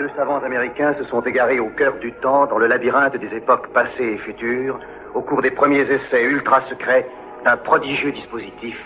deux 0.00 0.08
savants 0.16 0.42
américains 0.42 0.94
se 0.98 1.04
sont 1.10 1.20
égarés 1.20 1.60
au 1.60 1.68
cœur 1.76 1.92
du 2.00 2.10
temps, 2.22 2.46
dans 2.46 2.56
le 2.56 2.66
labyrinthe 2.66 3.16
des 3.18 3.36
époques 3.36 3.68
passées 3.74 4.14
et 4.14 4.16
futures, 4.16 4.80
au 5.14 5.20
cours 5.20 5.42
des 5.42 5.50
premiers 5.50 5.82
essais 5.82 6.24
ultra 6.24 6.62
secrets 6.70 7.06
d'un 7.44 7.58
prodigieux 7.58 8.10
dispositif, 8.10 8.76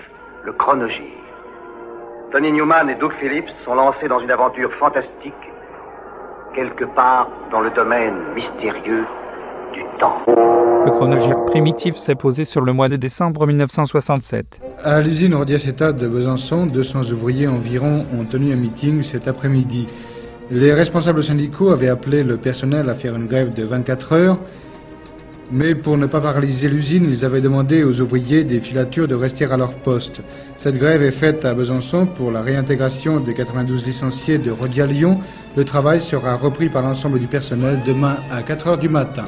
le 0.45 0.53
chronogir. 0.55 1.15
Tony 2.33 2.51
Newman 2.51 2.91
et 2.91 2.97
Doug 2.97 3.13
Phillips 3.21 3.49
sont 3.65 3.77
lancés 3.77 4.09
dans 4.09 4.19
une 4.19 4.31
aventure 4.33 4.73
fantastique, 4.81 5.45
quelque 6.53 6.85
part 6.97 7.31
dans 7.53 7.61
le 7.61 7.71
domaine 7.71 8.17
mystérieux 8.35 9.07
du 9.73 9.85
temps. 10.01 10.19
Le 10.27 10.91
chronogir 10.91 11.45
primitif 11.45 11.95
s'est 11.95 12.17
posé 12.17 12.45
sur 12.45 12.61
le 12.61 12.73
mois 12.73 12.89
de 12.89 12.97
décembre 12.97 13.47
1967. 13.47 14.61
À 14.83 15.01
l'usine 15.01 15.35
Ordiacétate 15.35 15.95
de 15.95 16.09
Besançon, 16.09 16.67
200 16.67 17.13
ouvriers 17.13 17.47
environ 17.47 18.05
ont 18.13 18.25
tenu 18.25 18.53
un 18.53 18.57
meeting 18.57 19.03
cet 19.05 19.29
après-midi. 19.29 19.87
Les 20.51 20.75
responsables 20.75 21.25
syndicaux 21.25 21.71
avaient 21.71 21.89
appelé 21.89 22.23
le 22.23 22.37
personnel 22.37 22.91
à 22.91 22.97
faire 22.97 23.17
une 23.17 23.27
grève 23.27 23.55
de 23.55 23.65
24 23.65 24.13
heures, 24.13 24.37
mais 25.51 25.75
pour 25.75 25.97
ne 25.97 26.07
pas 26.07 26.21
paralyser 26.21 26.69
l'usine, 26.69 27.07
ils 27.09 27.25
avaient 27.25 27.41
demandé 27.41 27.83
aux 27.83 27.99
ouvriers 28.01 28.45
des 28.45 28.61
filatures 28.61 29.09
de 29.09 29.15
rester 29.15 29.47
à 29.47 29.57
leur 29.57 29.75
poste. 29.77 30.23
Cette 30.57 30.77
grève 30.77 31.03
est 31.03 31.13
faite 31.13 31.45
à 31.45 31.55
Besançon 31.55 32.07
pour 32.07 32.31
la 32.31 32.43
réintégration 32.43 33.21
des 33.21 33.35
92 33.35 33.87
licenciés 33.87 34.39
de 34.39 34.51
Rodia 34.51 34.87
Lyon. 34.87 35.15
Le 35.57 35.65
travail 35.65 36.01
sera 36.01 36.37
repris 36.37 36.69
par 36.69 36.83
l'ensemble 36.83 37.19
du 37.19 37.27
personnel 37.27 37.79
demain 37.87 38.17
à 38.31 38.43
4 38.43 38.69
heures 38.69 38.79
du 38.79 38.89
matin. 38.89 39.25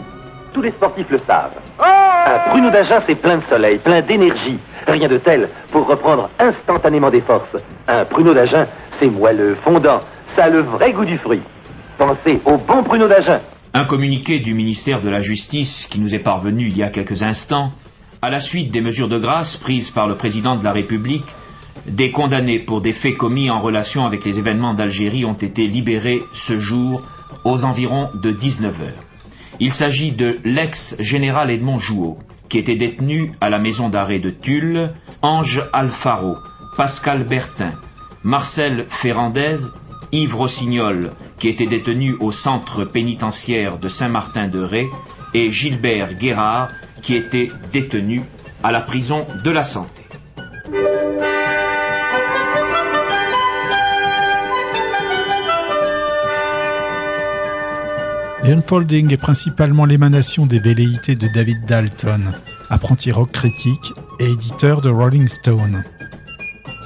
Tous 0.53 0.63
les 0.63 0.71
sportifs 0.71 1.11
le 1.11 1.21
savent. 1.27 1.53
Un 1.79 2.51
Bruno 2.51 2.71
d'Agen, 2.71 3.01
c'est 3.07 3.15
plein 3.15 3.39
de 3.39 3.45
soleil, 3.45 3.79
plein 3.79 4.03
d'énergie. 4.03 4.59
Rien 4.87 5.09
de 5.09 5.17
tel 5.17 5.49
pour 5.71 5.87
reprendre 5.87 6.29
instantanément 6.39 7.11
des 7.11 7.21
forces. 7.21 7.57
Un 7.89 8.05
pruneau 8.05 8.35
d'Agen, 8.35 8.67
c'est 8.99 9.09
moelleux, 9.09 9.55
fondant, 9.57 10.01
ça 10.37 10.49
le 10.51 10.61
vrai 10.61 10.93
goût 10.93 11.05
du 11.05 11.19
fruit. 11.19 11.41
Pensez 11.99 12.41
au 12.45 12.59
bon 12.59 12.83
pruneau 12.83 13.09
d'Agen. 13.09 13.39
Un 13.73 13.87
communiqué 13.87 14.39
du 14.39 14.55
ministère 14.55 15.01
de 15.01 15.09
la 15.09 15.23
Justice 15.23 15.87
qui 15.91 15.99
nous 15.99 16.15
est 16.15 16.23
parvenu 16.23 16.69
il 16.69 16.77
y 16.77 16.83
a 16.83 16.91
quelques 16.91 17.23
instants, 17.23 17.69
à 18.21 18.31
la 18.31 18.39
suite 18.39 18.71
des 18.71 18.83
mesures 18.83 19.09
de 19.09 19.19
grâce 19.19 19.57
prises 19.57 19.91
par 19.91 20.07
le 20.07 20.15
président 20.15 20.57
de 20.57 20.65
la 20.65 20.73
République, 20.73 21.25
des 21.87 22.11
condamnés 22.11 22.59
pour 22.59 22.81
des 22.81 22.93
faits 22.93 23.17
commis 23.17 23.51
en 23.51 23.61
relation 23.61 24.05
avec 24.05 24.25
les 24.25 24.39
événements 24.39 24.75
d'Algérie 24.75 25.25
ont 25.25 25.35
été 25.35 25.67
libérés 25.67 26.21
ce 26.35 26.59
jour 26.59 27.03
aux 27.45 27.65
environs 27.65 28.09
de 28.15 28.31
19 28.31 28.83
heures. 28.83 29.05
Il 29.59 29.73
s'agit 29.73 30.13
de 30.13 30.37
l'ex-général 30.45 31.51
Edmond 31.51 31.79
Jouot, 31.79 32.19
qui 32.51 32.59
était 32.59 32.77
détenu 32.77 33.33
à 33.41 33.49
la 33.49 33.59
maison 33.59 33.89
d'arrêt 33.89 34.19
de 34.19 34.29
Tulle, 34.29 34.93
Ange 35.23 35.63
Alfaro, 35.73 36.37
Pascal 36.77 37.25
Bertin, 37.25 37.71
Marcel 38.23 38.87
Ferrandez, 38.89 39.59
Yves 40.13 40.35
Rossignol, 40.35 41.13
qui 41.39 41.49
était 41.49 41.67
détenu 41.67 42.15
au 42.21 42.33
centre 42.33 42.85
pénitentiaire 42.85 43.79
de 43.79 43.89
Saint-Martin-de-Ré, 43.89 44.89
et 45.35 45.53
Gilbert 45.53 46.15
Guérard, 46.15 46.69
qui 47.03 47.15
était 47.15 47.49
détenu 47.73 48.23
à 48.63 48.73
la 48.73 48.81
prison 48.81 49.27
de 49.45 49.51
la 49.51 49.63
Santé. 49.63 50.03
The 58.45 58.51
Unfolding 58.51 59.13
est 59.13 59.17
principalement 59.17 59.85
l'émanation 59.85 60.47
des 60.47 60.61
velléités 60.61 61.17
de 61.17 61.27
David 61.27 61.65
Dalton, 61.67 62.33
apprenti 62.71 63.11
rock 63.11 63.33
critique 63.33 63.93
et 64.21 64.31
éditeur 64.31 64.81
de 64.81 64.89
Rolling 64.89 65.27
Stone. 65.27 65.85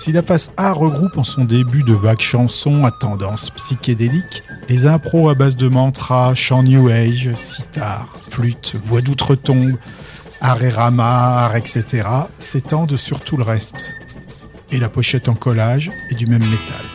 Si 0.02 0.12
la 0.12 0.22
face 0.22 0.50
A 0.56 0.72
regroupe 0.72 1.18
en 1.18 1.24
son 1.24 1.44
début 1.44 1.82
de 1.82 1.92
vagues 1.92 2.22
chansons 2.22 2.86
à 2.86 2.90
tendance 2.90 3.50
psychédélique, 3.50 4.42
les 4.70 4.86
impros 4.86 5.28
à 5.28 5.34
base 5.34 5.58
de 5.58 5.68
mantras, 5.68 6.34
chants 6.34 6.62
new 6.62 6.88
age, 6.88 7.28
sitar, 7.34 8.08
flûte, 8.30 8.76
voix 8.80 9.02
d'outre-tombe, 9.02 9.76
rama, 10.40 11.44
art 11.44 11.54
etc. 11.54 12.08
s'étendent 12.38 12.96
sur 12.96 13.20
tout 13.20 13.36
le 13.36 13.42
reste. 13.42 13.94
Et 14.70 14.78
la 14.78 14.88
pochette 14.88 15.28
en 15.28 15.34
collage 15.34 15.90
est 16.10 16.14
du 16.14 16.26
même 16.26 16.46
métal. 16.46 16.89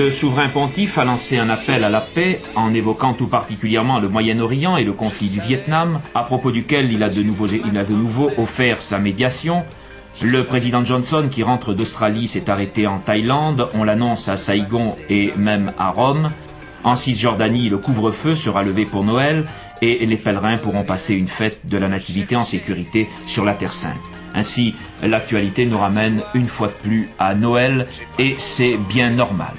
Le 0.00 0.10
souverain 0.10 0.48
pontife 0.48 0.96
a 0.96 1.04
lancé 1.04 1.36
un 1.36 1.50
appel 1.50 1.84
à 1.84 1.90
la 1.90 2.00
paix 2.00 2.40
en 2.56 2.72
évoquant 2.72 3.12
tout 3.12 3.28
particulièrement 3.28 4.00
le 4.00 4.08
Moyen-Orient 4.08 4.78
et 4.78 4.84
le 4.84 4.94
conflit 4.94 5.28
du 5.28 5.40
Vietnam, 5.40 6.00
à 6.14 6.22
propos 6.22 6.50
duquel 6.52 6.90
il 6.90 7.02
a 7.02 7.10
de 7.10 7.22
nouveau, 7.22 8.30
offert 8.38 8.80
sa 8.80 8.98
médiation. 8.98 9.62
Le 10.22 10.42
président 10.44 10.82
Johnson 10.86 11.28
qui 11.30 11.42
rentre 11.42 11.74
d'Australie 11.74 12.28
s'est 12.28 12.48
arrêté 12.48 12.86
en 12.86 12.98
Thaïlande, 12.98 13.68
on 13.74 13.84
l'annonce 13.84 14.26
à 14.30 14.38
Saigon 14.38 14.96
et 15.10 15.34
même 15.36 15.70
à 15.78 15.90
Rome. 15.90 16.28
En 16.82 16.96
Cisjordanie, 16.96 17.68
le 17.68 17.76
couvre-feu 17.76 18.36
sera 18.36 18.62
levé 18.62 18.86
pour 18.86 19.04
Noël 19.04 19.48
et 19.82 20.06
les 20.06 20.16
pèlerins 20.16 20.56
pourront 20.56 20.84
passer 20.84 21.12
une 21.12 21.28
fête 21.28 21.66
de 21.66 21.76
la 21.76 21.88
Nativité 21.88 22.36
en 22.36 22.44
sécurité 22.44 23.06
sur 23.26 23.44
la 23.44 23.52
Terre 23.52 23.74
Sainte. 23.74 24.00
Ainsi, 24.32 24.74
l'actualité 25.02 25.66
nous 25.66 25.78
ramène 25.78 26.22
une 26.32 26.46
fois 26.46 26.68
de 26.68 26.88
plus 26.88 27.10
à 27.18 27.34
Noël 27.34 27.86
et 28.18 28.34
c'est 28.38 28.78
bien 28.88 29.10
normal. 29.10 29.52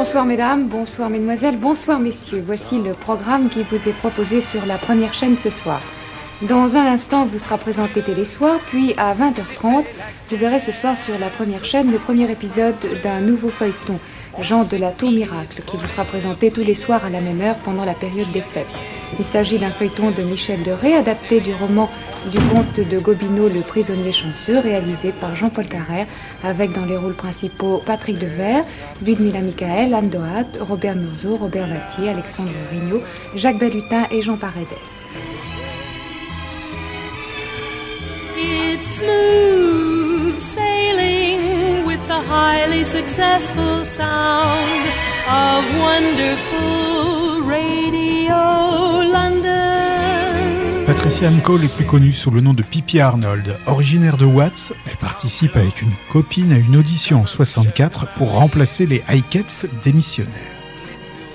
Bonsoir 0.00 0.24
mesdames, 0.24 0.66
bonsoir 0.66 1.10
mesdemoiselles, 1.10 1.58
bonsoir 1.58 2.00
messieurs. 2.00 2.42
Voici 2.46 2.80
le 2.80 2.94
programme 2.94 3.50
qui 3.50 3.62
vous 3.64 3.86
est 3.86 3.92
proposé 3.92 4.40
sur 4.40 4.64
la 4.64 4.78
première 4.78 5.12
chaîne 5.12 5.36
ce 5.36 5.50
soir. 5.50 5.82
Dans 6.40 6.74
un 6.74 6.86
instant, 6.86 7.26
vous 7.26 7.38
sera 7.38 7.58
présenté 7.58 8.00
Télésoir, 8.00 8.60
puis 8.68 8.94
à 8.96 9.14
20h30, 9.14 9.84
vous 10.30 10.36
verrez 10.38 10.58
ce 10.58 10.72
soir 10.72 10.96
sur 10.96 11.18
la 11.18 11.28
première 11.28 11.66
chaîne 11.66 11.92
le 11.92 11.98
premier 11.98 12.30
épisode 12.30 12.76
d'un 13.02 13.20
nouveau 13.20 13.50
feuilleton, 13.50 13.98
Jean 14.40 14.64
de 14.64 14.76
la 14.76 14.90
Tour 14.90 15.10
Miracle, 15.10 15.62
qui 15.66 15.76
vous 15.76 15.86
sera 15.86 16.04
présenté 16.04 16.50
tous 16.50 16.62
les 16.62 16.74
soirs 16.74 17.04
à 17.04 17.10
la 17.10 17.20
même 17.20 17.40
heure 17.40 17.56
pendant 17.56 17.84
la 17.84 17.94
période 17.94 18.30
des 18.32 18.40
fêtes. 18.40 18.66
Il 19.18 19.24
s'agit 19.24 19.58
d'un 19.58 19.70
feuilleton 19.70 20.12
de 20.12 20.22
Michel 20.22 20.62
de 20.62 20.72
adapté 20.94 21.40
du 21.40 21.52
roman 21.52 21.90
du 22.30 22.38
comte 22.38 22.88
de 22.88 22.98
Gobineau 22.98 23.48
Le 23.48 23.60
prisonnier 23.62 24.12
chanceux, 24.12 24.58
réalisé 24.58 25.12
par 25.12 25.34
Jean-Paul 25.34 25.66
Carrère, 25.66 26.06
avec 26.44 26.72
dans 26.72 26.84
les 26.84 26.96
rôles 26.96 27.14
principaux 27.14 27.82
Patrick 27.84 28.18
Devers, 28.18 28.64
Ludmila 29.04 29.40
Michael, 29.40 29.94
Anne 29.94 30.10
Dohat, 30.10 30.46
Robert 30.60 30.96
Murzo, 30.96 31.34
Robert 31.34 31.66
Vattier, 31.66 32.10
Alexandre 32.10 32.50
Rignot, 32.70 33.00
Jacques 33.34 33.58
Bellutin 33.58 34.06
et 34.10 34.22
Jean 34.22 34.36
Paredes. 34.36 34.66
The 42.10 42.28
highly 42.28 42.84
successful 42.84 43.84
sound 43.84 44.84
of 45.28 45.64
wonderful 45.78 47.42
radio 47.46 49.04
London. 49.12 50.86
Patricia 50.86 51.30
Cole 51.44 51.64
est 51.64 51.72
plus 51.72 51.84
connue 51.84 52.10
sous 52.10 52.32
le 52.32 52.40
nom 52.40 52.52
de 52.52 52.64
Pippi 52.64 52.98
Arnold. 52.98 53.56
Originaire 53.66 54.16
de 54.16 54.24
Watts, 54.24 54.72
elle 54.88 54.96
participe 54.96 55.54
avec 55.54 55.82
une 55.82 55.92
copine 56.10 56.52
à 56.52 56.58
une 56.58 56.74
audition 56.74 57.20
en 57.20 57.26
64 57.26 58.08
pour 58.14 58.32
remplacer 58.32 58.86
les 58.86 59.04
Highcats 59.06 59.68
démissionnaires. 59.84 60.34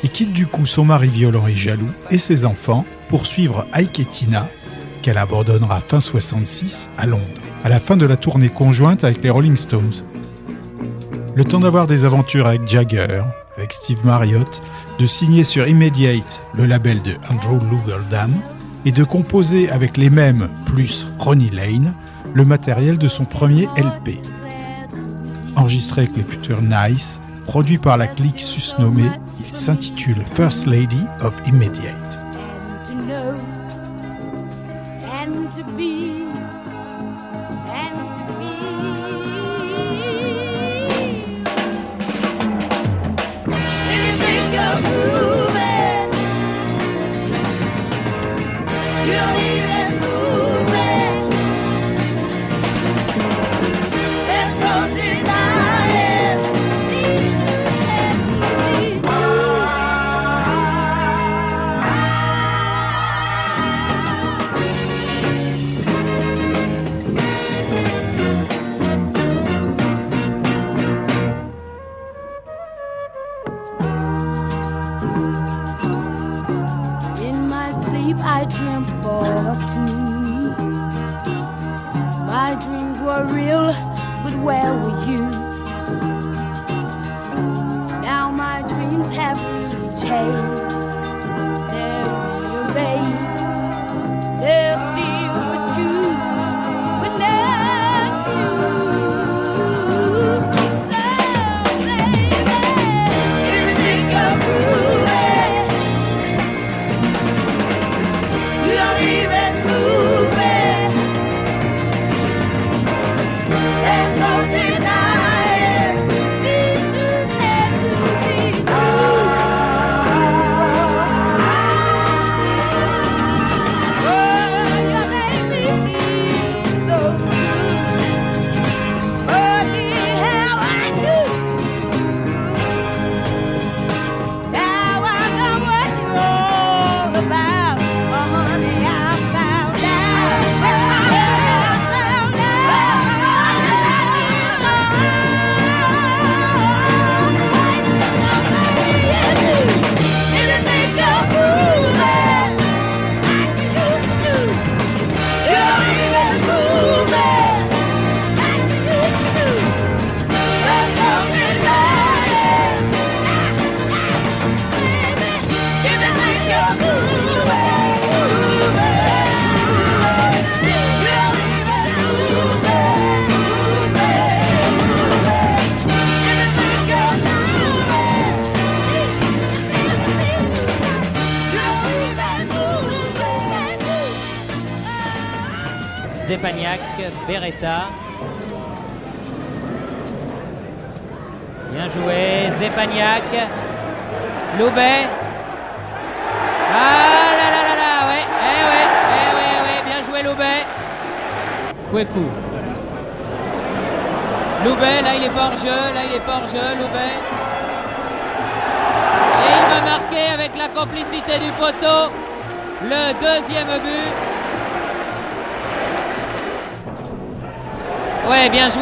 Et 0.03 0.09
quitte 0.09 0.33
du 0.33 0.45
coup 0.45 0.65
son 0.65 0.83
mari 0.83 1.07
violent 1.07 1.47
et 1.47 1.55
jaloux 1.55 1.91
et 2.11 2.17
ses 2.17 2.43
enfants 2.43 2.85
pour 3.07 3.25
suivre 3.25 3.65
Ike 3.71 4.01
et 4.01 4.05
Tina, 4.05 4.49
qu'elle 5.01 5.17
abandonnera 5.17 5.79
fin 5.79 6.01
66 6.01 6.89
à 6.97 7.05
Londres, 7.05 7.23
à 7.63 7.69
la 7.69 7.79
fin 7.79 7.95
de 7.95 8.05
la 8.05 8.17
tournée 8.17 8.49
conjointe 8.49 9.05
avec 9.05 9.23
les 9.23 9.29
Rolling 9.29 9.55
Stones. 9.55 10.03
Le 11.35 11.43
temps 11.43 11.59
d'avoir 11.59 11.85
des 11.85 12.05
aventures 12.05 12.47
avec 12.47 12.65
Jagger, 12.65 13.21
avec 13.57 13.73
Steve 13.73 14.05
Marriott, 14.05 14.61
de 14.97 15.05
signer 15.05 15.43
sur 15.43 15.67
Immediate, 15.67 16.39
le 16.53 16.65
label 16.65 17.01
de 17.01 17.11
Andrew 17.29 17.59
Lugeldam, 17.69 18.31
et 18.85 18.93
de 18.93 19.03
composer 19.03 19.69
avec 19.69 19.97
les 19.97 20.09
mêmes 20.09 20.47
plus 20.65 21.05
Ronnie 21.19 21.49
Lane 21.49 21.93
le 22.33 22.45
matériel 22.45 22.97
de 22.97 23.09
son 23.09 23.25
premier 23.25 23.67
LP. 23.75 24.21
Enregistré 25.57 26.03
avec 26.03 26.15
les 26.15 26.23
futurs 26.23 26.61
Nice, 26.61 27.19
produit 27.43 27.79
par 27.79 27.97
la 27.97 28.07
clique 28.07 28.39
susnommée, 28.39 29.11
il 29.45 29.53
s'intitule 29.53 30.23
First 30.33 30.65
Lady 30.65 31.01
of 31.21 31.33
Immediate. 31.45 32.14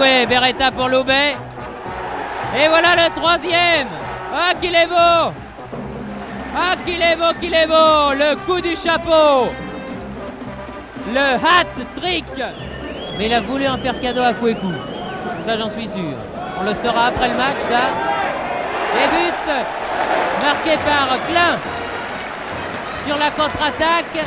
Joué, 0.03 0.25
Beretta 0.25 0.71
pour 0.71 0.87
Loubet. 0.87 1.35
Et 2.57 2.67
voilà 2.67 2.95
le 2.95 3.09
troisième. 3.15 3.87
Ah, 4.33 4.53
qu'il 4.59 4.75
est 4.75 4.87
beau 4.87 5.33
Ah, 6.55 6.75
qu'il 6.85 7.01
est 7.01 7.15
beau, 7.15 7.39
qu'il 7.39 7.53
est 7.53 7.67
beau 7.67 8.13
Le 8.13 8.35
coup 8.45 8.61
du 8.61 8.75
chapeau 8.75 9.49
Le 11.13 11.35
hat 11.35 11.65
trick 11.95 12.25
Mais 13.17 13.27
il 13.27 13.33
a 13.33 13.41
voulu 13.41 13.67
en 13.67 13.77
faire 13.77 13.99
cadeau 13.99 14.21
à 14.21 14.33
Kweku. 14.33 14.71
Ça, 15.45 15.57
j'en 15.57 15.69
suis 15.69 15.87
sûr. 15.87 16.17
On 16.59 16.63
le 16.63 16.75
saura 16.75 17.07
après 17.07 17.29
le 17.29 17.35
match, 17.35 17.57
ça. 17.69 17.89
Et 18.95 19.07
but 19.07 19.53
marqué 20.41 20.77
par 20.85 21.17
Klein 21.27 21.57
sur 23.05 23.17
la 23.17 23.31
contre-attaque. 23.31 24.25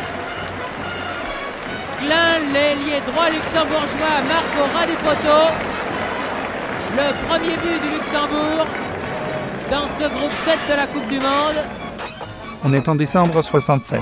Klein, 1.99 2.53
l'ailier 2.53 3.01
droit 3.07 3.31
luxembourgeois, 3.31 4.21
marque 4.29 4.57
au 4.61 4.77
ras 4.77 4.87
du 4.87 4.97
poteau. 5.05 5.47
Le 6.97 7.29
premier 7.29 7.57
but 7.57 7.81
du 7.83 7.95
Luxembourg 7.97 8.67
dans 9.71 9.89
ce 9.99 10.09
groupe 10.09 10.33
7 10.45 10.59
de 10.71 10.77
la 10.77 10.87
Coupe 10.87 11.09
du 11.09 11.19
Monde. 11.19 11.65
On 12.65 12.73
est 12.73 12.89
en 12.89 12.95
décembre 12.95 13.43
67. 13.43 14.01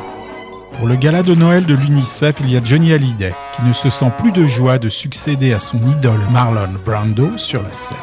Pour 0.78 0.88
le 0.88 0.96
gala 0.96 1.22
de 1.22 1.34
Noël 1.34 1.64
de 1.66 1.74
l'UNICEF, 1.74 2.36
il 2.40 2.50
y 2.50 2.56
a 2.56 2.60
Johnny 2.62 2.92
Hallyday, 2.92 3.34
qui 3.54 3.62
ne 3.62 3.72
se 3.72 3.88
sent 3.88 4.10
plus 4.18 4.32
de 4.32 4.44
joie 4.44 4.78
de 4.78 4.88
succéder 4.88 5.52
à 5.52 5.58
son 5.58 5.78
idole 5.78 6.20
Marlon 6.32 6.70
Brando 6.84 7.36
sur 7.36 7.62
la 7.62 7.72
scène. 7.72 7.96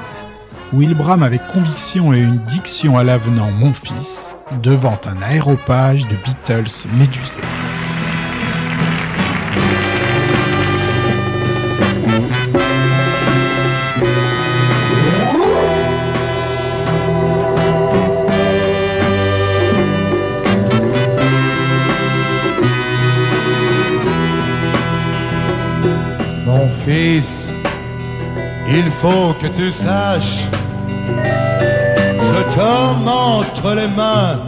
Will 0.74 0.96
brame 0.96 1.24
avec 1.24 1.46
conviction 1.48 2.14
et 2.14 2.20
une 2.20 2.38
diction 2.46 2.98
à 2.98 3.04
l'avenant 3.04 3.52
Mon 3.52 3.74
fils, 3.74 4.32
devant 4.64 5.00
un 5.06 5.22
aéropage 5.22 6.08
de 6.08 6.16
Beatles 6.16 6.88
médusés. 6.98 7.42
Fils, 26.86 27.52
il 28.68 28.90
faut 29.02 29.34
que 29.42 29.48
tu 29.48 29.72
saches, 29.72 30.48
cet 32.30 32.58
homme 32.58 33.08
entre 33.08 33.74
les 33.76 33.88
mains 33.88 34.40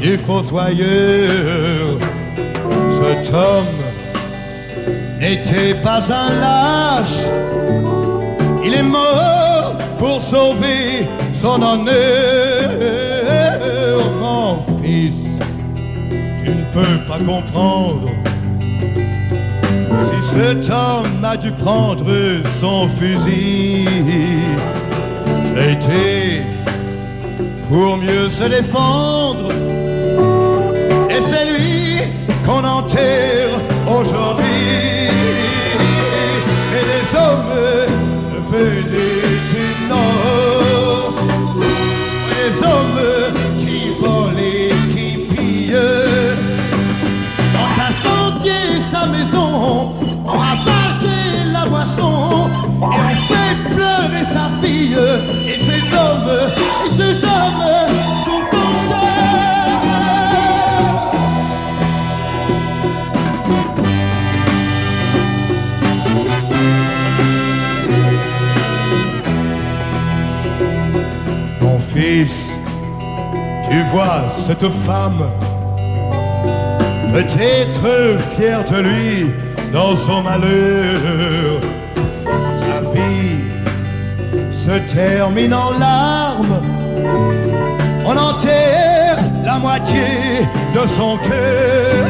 du 0.00 0.16
fossoyeur, 0.18 1.98
cet 2.98 3.32
homme 3.34 3.76
n'était 5.20 5.74
pas 5.74 6.00
un 6.12 6.34
lâche, 6.40 7.28
il 8.64 8.74
est 8.74 8.82
mort 8.82 9.76
pour 9.98 10.20
sauver 10.20 11.08
son 11.40 11.60
honneur, 11.62 11.94
mon 14.20 14.64
fils, 14.82 15.24
tu 16.44 16.50
ne 16.50 16.64
peux 16.72 16.98
pas 17.06 17.18
comprendre. 17.18 18.23
Cet 20.36 20.68
homme 20.68 21.24
a 21.24 21.36
dû 21.36 21.52
prendre 21.52 22.04
son 22.58 22.88
fusil, 22.98 23.86
c'était 25.54 26.42
pour 27.70 27.96
mieux 27.98 28.28
se 28.28 28.42
défendre. 28.42 29.52
Et 31.08 31.20
c'est 31.22 31.44
lui 31.52 31.98
qu'on 32.44 32.64
enterre 32.64 33.60
aujourd'hui. 33.86 35.08
Et 36.76 36.84
les 36.90 37.16
hommes 37.16 37.54
venus 38.50 39.33
et 51.98 52.02
ont 52.02 52.48
fait 53.28 53.56
pleurer 53.74 54.24
sa 54.32 54.50
fille 54.62 54.96
et 55.46 55.58
ses 55.58 55.82
hommes, 55.96 56.30
et 56.86 56.90
ses 56.90 57.24
hommes 57.24 57.64
pour 58.24 58.42
ton. 58.50 58.68
Mon 71.60 71.78
fils, 71.94 72.50
tu 73.70 73.82
vois 73.92 74.24
cette 74.46 74.68
femme 74.86 75.22
peut-être 77.14 78.18
fier 78.36 78.64
de 78.64 78.80
lui 78.80 79.30
dans 79.72 79.96
son 79.96 80.22
malheur. 80.22 81.60
Se 84.64 84.78
termine 84.94 85.52
en 85.52 85.72
larmes. 85.78 86.62
On 88.06 88.16
enterre 88.16 89.18
la 89.44 89.58
moitié 89.58 90.06
de 90.74 90.86
son 90.86 91.18
cœur. 91.18 92.06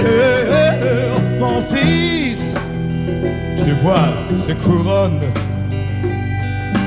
Mon 1.40 1.60
fils, 1.62 2.38
tu 3.58 3.72
vois 3.82 4.14
ces 4.46 4.54
couronnes 4.54 5.20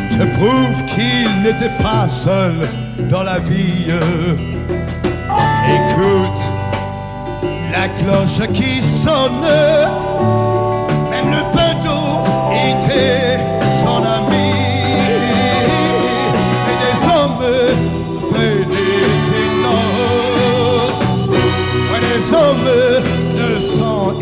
te 0.09 0.23
prouvent 0.37 0.85
qu'il 0.85 1.43
n'était 1.43 1.75
pas 1.83 2.07
seul 2.07 2.53
dans 3.09 3.23
la 3.23 3.39
vie. 3.39 3.91
Écoute 5.75 6.41
la 7.73 7.89
cloche 7.89 8.47
qui 8.53 8.81
sonne, 9.03 9.45
même 11.11 11.29
le 11.29 11.43
bateau 11.53 12.23
était 12.53 13.56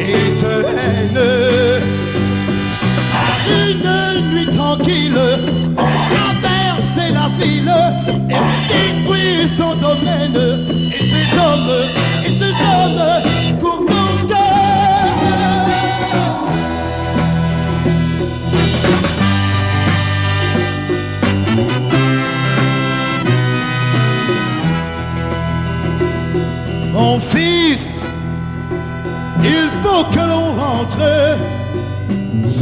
et 0.08 0.30
de 0.42 0.54
haine. 0.78 1.20
Une 3.48 4.30
nuit 4.30 4.48
tranquille, 4.48 5.20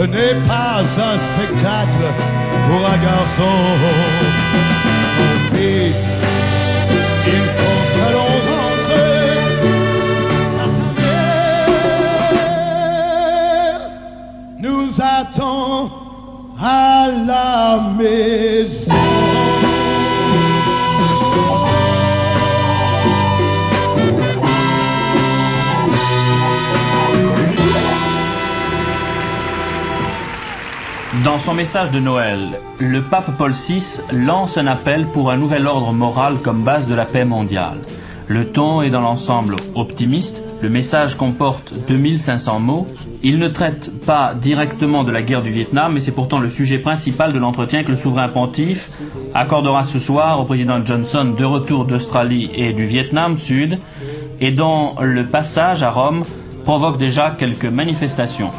Ce 0.04 0.08
n'est 0.08 0.36
pas 0.46 0.82
un 0.82 1.18
spectacle 1.18 2.12
pour 2.68 2.86
un 2.86 2.98
garçon. 2.98 4.03
Message 31.74 31.90
de 31.90 32.00
Noël, 32.00 32.60
le 32.80 33.02
pape 33.02 33.36
Paul 33.36 33.52
VI 33.52 33.84
lance 34.12 34.60
un 34.60 34.68
appel 34.68 35.08
pour 35.08 35.32
un 35.32 35.38
nouvel 35.38 35.66
ordre 35.66 35.92
moral 35.92 36.36
comme 36.44 36.62
base 36.62 36.86
de 36.86 36.94
la 36.94 37.06
paix 37.06 37.26
mondiale. 37.26 37.80
Le 38.28 38.46
ton 38.46 38.84
est 38.84 38.92
dans 38.92 39.02
l'ensemble 39.02 39.56
optimiste, 39.74 40.44
Le 40.62 40.70
message 40.70 41.18
comporte 41.18 41.74
2500 41.88 42.60
mots. 42.60 42.88
Il 43.24 43.40
ne 43.40 43.48
traite 43.48 43.90
pas 44.06 44.36
directement 44.36 45.04
de 45.04 45.12
la 45.12 45.24
guerre 45.24 45.42
du 45.42 45.50
Vietnam, 45.50 45.94
mais 45.94 46.00
c'est 46.00 46.12
pourtant 46.12 46.38
le 46.38 46.52
sujet 46.52 46.78
principal 46.78 47.34
de 47.34 47.40
l'entretien 47.40 47.84
que 47.84 47.92
le 47.92 47.98
souverain 47.98 48.30
pontife 48.30 49.02
accordera 49.34 49.84
ce 49.84 50.00
soir 50.00 50.40
au 50.40 50.44
président 50.44 50.86
Johnson 50.86 51.34
de 51.36 51.44
retour 51.44 51.86
d'Australie 51.86 52.52
et 52.54 52.74
du 52.74 52.86
Vietnam 52.86 53.40
Sud, 53.40 53.80
et 54.40 54.52
dont 54.52 54.94
le 55.02 55.26
passage 55.26 55.82
à 55.82 55.90
Rome 55.90 56.22
provoque 56.66 57.00
déjà 57.00 57.32
quelques 57.32 57.66
manifestations. 57.66 58.52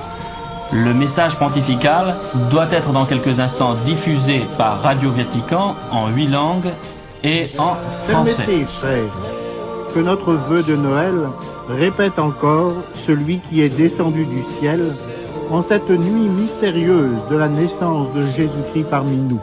Le 0.75 0.93
message 0.93 1.39
pontifical 1.39 2.17
doit 2.51 2.69
être 2.73 2.91
dans 2.91 3.05
quelques 3.05 3.39
instants 3.39 3.77
diffusé 3.87 4.43
par 4.59 4.83
Radio 4.83 5.13
Vatican 5.13 5.77
en 5.93 6.09
huit 6.09 6.27
langues 6.27 6.73
et 7.23 7.47
en 7.59 7.77
français. 8.09 8.43
Permettez, 8.45 8.65
frères, 8.65 9.17
que 9.95 10.01
notre 10.01 10.33
vœu 10.33 10.65
de 10.65 10.75
Noël 10.75 11.15
répète 11.69 12.19
encore 12.19 12.73
celui 13.07 13.39
qui 13.39 13.63
est 13.63 13.69
descendu 13.69 14.27
du 14.27 14.43
ciel 14.59 14.83
en 15.49 15.63
cette 15.63 15.91
nuit 15.91 16.29
mystérieuse 16.29 17.19
de 17.31 17.37
la 17.37 17.49
naissance 17.49 18.13
de 18.13 18.27
Jésus-Christ 18.27 18.91
parmi 18.91 19.17
nous. 19.17 19.41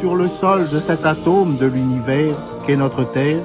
Sur 0.00 0.16
le 0.16 0.26
sol 0.40 0.68
de 0.68 0.80
cet 0.80 1.06
atome 1.06 1.58
de 1.58 1.66
l'univers 1.66 2.34
qu'est 2.66 2.74
notre 2.74 3.04
Terre, 3.12 3.38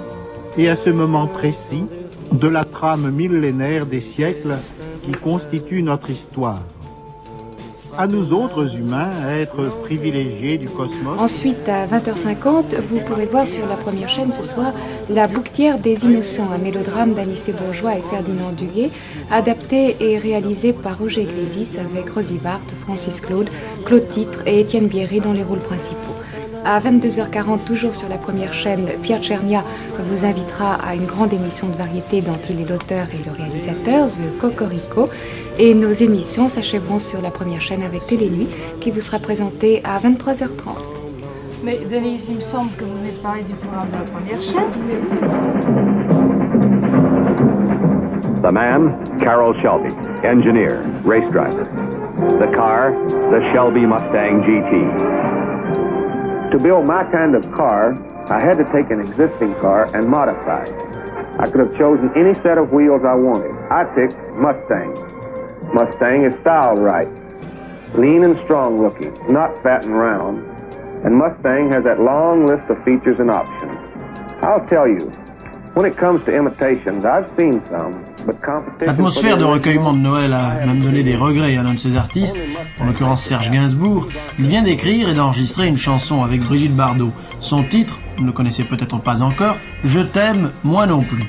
et 0.58 0.68
à 0.68 0.76
ce 0.76 0.90
moment 0.90 1.28
précis 1.28 1.86
de 2.32 2.48
la 2.48 2.66
trame 2.66 3.12
millénaire 3.12 3.86
des 3.86 4.02
siècles 4.02 4.56
qui 5.04 5.12
constitue 5.12 5.84
notre 5.84 6.10
histoire. 6.10 6.62
À 8.00 8.08
nous 8.08 8.32
autres 8.32 8.78
humains, 8.78 9.12
êtres 9.30 9.78
privilégiés 9.82 10.58
du 10.58 10.70
cosmos. 10.70 11.20
Ensuite, 11.20 11.68
à 11.68 11.86
20h50, 11.86 12.80
vous 12.90 13.02
pourrez 13.02 13.26
voir 13.26 13.46
sur 13.46 13.68
la 13.68 13.76
première 13.76 14.08
chaîne 14.08 14.32
ce 14.32 14.42
soir 14.42 14.72
La 15.10 15.28
bouquetière 15.28 15.78
des 15.78 16.06
innocents, 16.06 16.50
un 16.56 16.60
mélodrame 16.60 17.14
d'Anissé 17.14 17.52
Bourgeois 17.52 17.98
et 17.98 18.02
Ferdinand 18.10 18.54
Duguet, 18.54 18.92
adapté 19.30 19.98
et 20.00 20.18
réalisé 20.18 20.72
par 20.72 20.98
Roger 20.98 21.24
Iglesias 21.24 21.78
avec 21.82 22.10
Rosy 22.14 22.38
Barthes, 22.38 22.74
Francis 22.86 23.20
Claude, 23.20 23.50
Claude 23.84 24.08
Titre 24.08 24.44
et 24.46 24.62
Étienne 24.62 24.88
Bierry 24.88 25.20
dans 25.20 25.34
les 25.34 25.44
rôles 25.44 25.60
principaux. 25.60 26.16
À 26.64 26.80
22h40, 26.80 27.66
toujours 27.66 27.96
sur 27.96 28.10
la 28.10 28.18
première 28.18 28.54
chaîne, 28.54 28.86
Pierre 29.02 29.22
Tchernia 29.22 29.64
vous 29.98 30.26
invitera 30.26 30.76
à 30.76 30.96
une 30.96 31.06
grande 31.06 31.34
émission 31.34 31.68
de 31.68 31.74
variété 31.74 32.22
dont 32.22 32.40
il 32.50 32.62
est 32.62 32.70
l'auteur 32.70 33.08
et 33.14 33.26
le 33.26 33.32
réalisateur, 33.32 34.08
The 34.08 34.40
Cocorico. 34.40 35.10
Et 35.62 35.74
nos 35.76 35.92
émissions 35.92 36.48
s'achèveront 36.48 37.00
sur 37.00 37.22
la 37.22 37.32
première 37.32 37.60
chaîne 37.60 37.84
avec 37.84 38.08
Télénuit, 38.08 38.48
qui 38.80 38.92
vous 38.92 39.02
sera 39.02 39.20
présentée 39.20 39.82
à 39.84 40.00
23h30. 40.00 40.78
Mais 41.66 41.80
Denise, 41.80 42.30
il 42.30 42.38
me 42.38 42.40
semble 42.40 42.72
que 42.78 42.86
vous 42.86 42.96
venez 43.00 43.12
de 43.12 43.18
parler 43.18 43.44
du 43.44 43.52
programme 43.56 43.90
de 43.90 43.98
la 43.98 44.04
première 44.04 44.42
chaîne. 44.42 44.72
The 48.42 48.54
man, 48.54 48.96
Carroll 49.20 49.54
Shelby, 49.62 49.94
engineer, 50.24 50.80
race 51.04 51.30
driver. 51.30 51.66
The 52.40 52.50
car, 52.56 52.94
the 53.30 53.42
Shelby 53.52 53.86
Mustang 53.86 54.42
GT. 54.46 54.72
To 56.52 56.58
build 56.58 56.88
my 56.88 57.04
kind 57.12 57.36
of 57.36 57.44
car, 57.52 57.98
I 58.30 58.40
had 58.42 58.58
to 58.60 58.64
take 58.72 58.90
an 58.92 59.02
existing 59.02 59.54
car 59.56 59.90
and 59.94 60.08
modify 60.08 60.64
it. 60.64 60.74
I 61.38 61.50
could 61.50 61.60
have 61.60 61.78
chosen 61.78 62.12
any 62.16 62.34
set 62.36 62.58
of 62.58 62.72
wheels 62.72 63.02
I 63.04 63.16
wanted. 63.16 63.52
I 63.70 63.84
picked 63.84 64.16
Mustang. 64.38 65.19
Mustang 65.74 66.26
is 66.26 66.34
styled 66.42 66.80
right, 66.80 67.08
lean 67.96 68.24
and 68.24 68.38
strong 68.40 68.82
looking, 68.82 69.14
not 69.32 69.62
fat 69.62 69.86
and 69.86 69.96
round. 69.96 70.44
And 71.06 71.16
Mustang 71.16 71.72
has 71.72 71.84
that 71.84 72.00
long 72.00 72.46
list 72.46 72.70
of 72.70 72.78
features 72.84 73.20
and 73.20 73.30
options. 73.32 73.78
I'll 74.42 74.66
tell 74.68 74.88
you, 74.88 75.12
when 75.76 75.86
it 75.86 75.96
comes 75.96 76.24
to 76.26 76.32
imitations, 76.36 77.06
I've 77.06 77.30
seen 77.38 77.62
some, 77.68 78.04
but 78.26 78.42
competition. 78.42 78.88
L'atmosphère 78.88 79.38
de 79.38 79.44
recueillement 79.46 79.94
de 79.94 80.00
Noël 80.00 80.34
a 80.34 80.66
même 80.66 80.80
donné 80.80 81.04
des 81.04 81.16
regrets 81.16 81.56
à 81.56 81.64
l'un 81.64 81.76
de 81.76 81.80
ses 81.80 81.96
artistes, 81.96 82.36
en 82.82 82.86
l'occurrence 82.86 83.24
Serge 83.26 83.52
Gainsbourg. 83.52 84.08
Il 84.40 84.48
vient 84.48 84.64
d'écrire 84.64 85.08
et 85.08 85.14
d'enregistrer 85.14 85.68
une 85.68 85.78
chanson 85.78 86.22
avec 86.24 86.42
Brigitte 86.42 86.76
Bardot. 86.76 87.10
Son 87.42 87.64
titre, 87.64 87.96
vous 88.18 88.24
ne 88.24 88.28
le 88.28 88.34
connaissez 88.34 88.64
peut-être 88.64 89.00
pas 89.02 89.22
encore, 89.22 89.58
Je 89.84 90.00
t'aime, 90.00 90.52
moi 90.64 90.86
non 90.86 91.02
plus. 91.02 91.24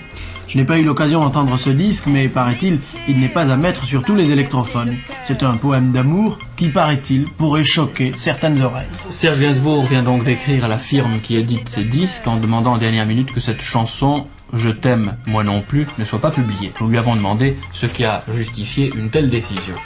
Je 0.51 0.59
n'ai 0.59 0.65
pas 0.65 0.79
eu 0.79 0.83
l'occasion 0.83 1.21
d'entendre 1.21 1.57
ce 1.61 1.71
disque, 1.71 2.07
mais 2.09 2.29
paraît-il, 2.29 2.81
il 3.07 3.21
n'est 3.21 3.29
pas 3.29 3.49
à 3.53 3.57
mettre 3.57 3.85
sur 3.85 4.03
tous 4.03 4.17
les 4.17 4.33
électrophones. 4.33 4.97
C'est 5.23 5.45
un 5.45 5.57
poème 5.57 5.93
d'amour 5.93 6.41
qui, 6.57 6.71
paraît-il, 6.71 7.31
pourrait 7.31 7.63
choquer 7.63 8.13
certaines 8.19 8.61
oreilles. 8.61 8.89
Serge 9.11 9.39
Gainsbourg 9.39 9.87
vient 9.87 10.03
donc 10.03 10.25
d'écrire 10.25 10.65
à 10.65 10.69
la 10.69 10.79
firme 10.79 11.21
qui 11.21 11.37
édite 11.37 11.69
ses 11.69 11.85
disques 11.85 12.27
en 12.27 12.37
demandant 12.37 12.73
en 12.73 12.79
dernière 12.79 13.07
minute 13.07 13.33
que 13.33 13.39
cette 13.39 13.61
chanson 13.61 14.27
Je 14.53 14.71
t'aime, 14.71 15.19
moi 15.29 15.45
non 15.45 15.61
plus, 15.61 15.87
ne 15.99 16.05
soit 16.05 16.21
pas 16.21 16.33
publiée. 16.33 16.73
Nous 16.81 16.89
lui 16.89 16.99
avons 16.99 17.15
demandé 17.15 17.57
ce 17.73 17.87
qui 17.87 18.05
a 18.05 18.25
justifié 18.33 18.91
une 18.97 19.09
telle 19.09 19.31
décision. 19.31 19.77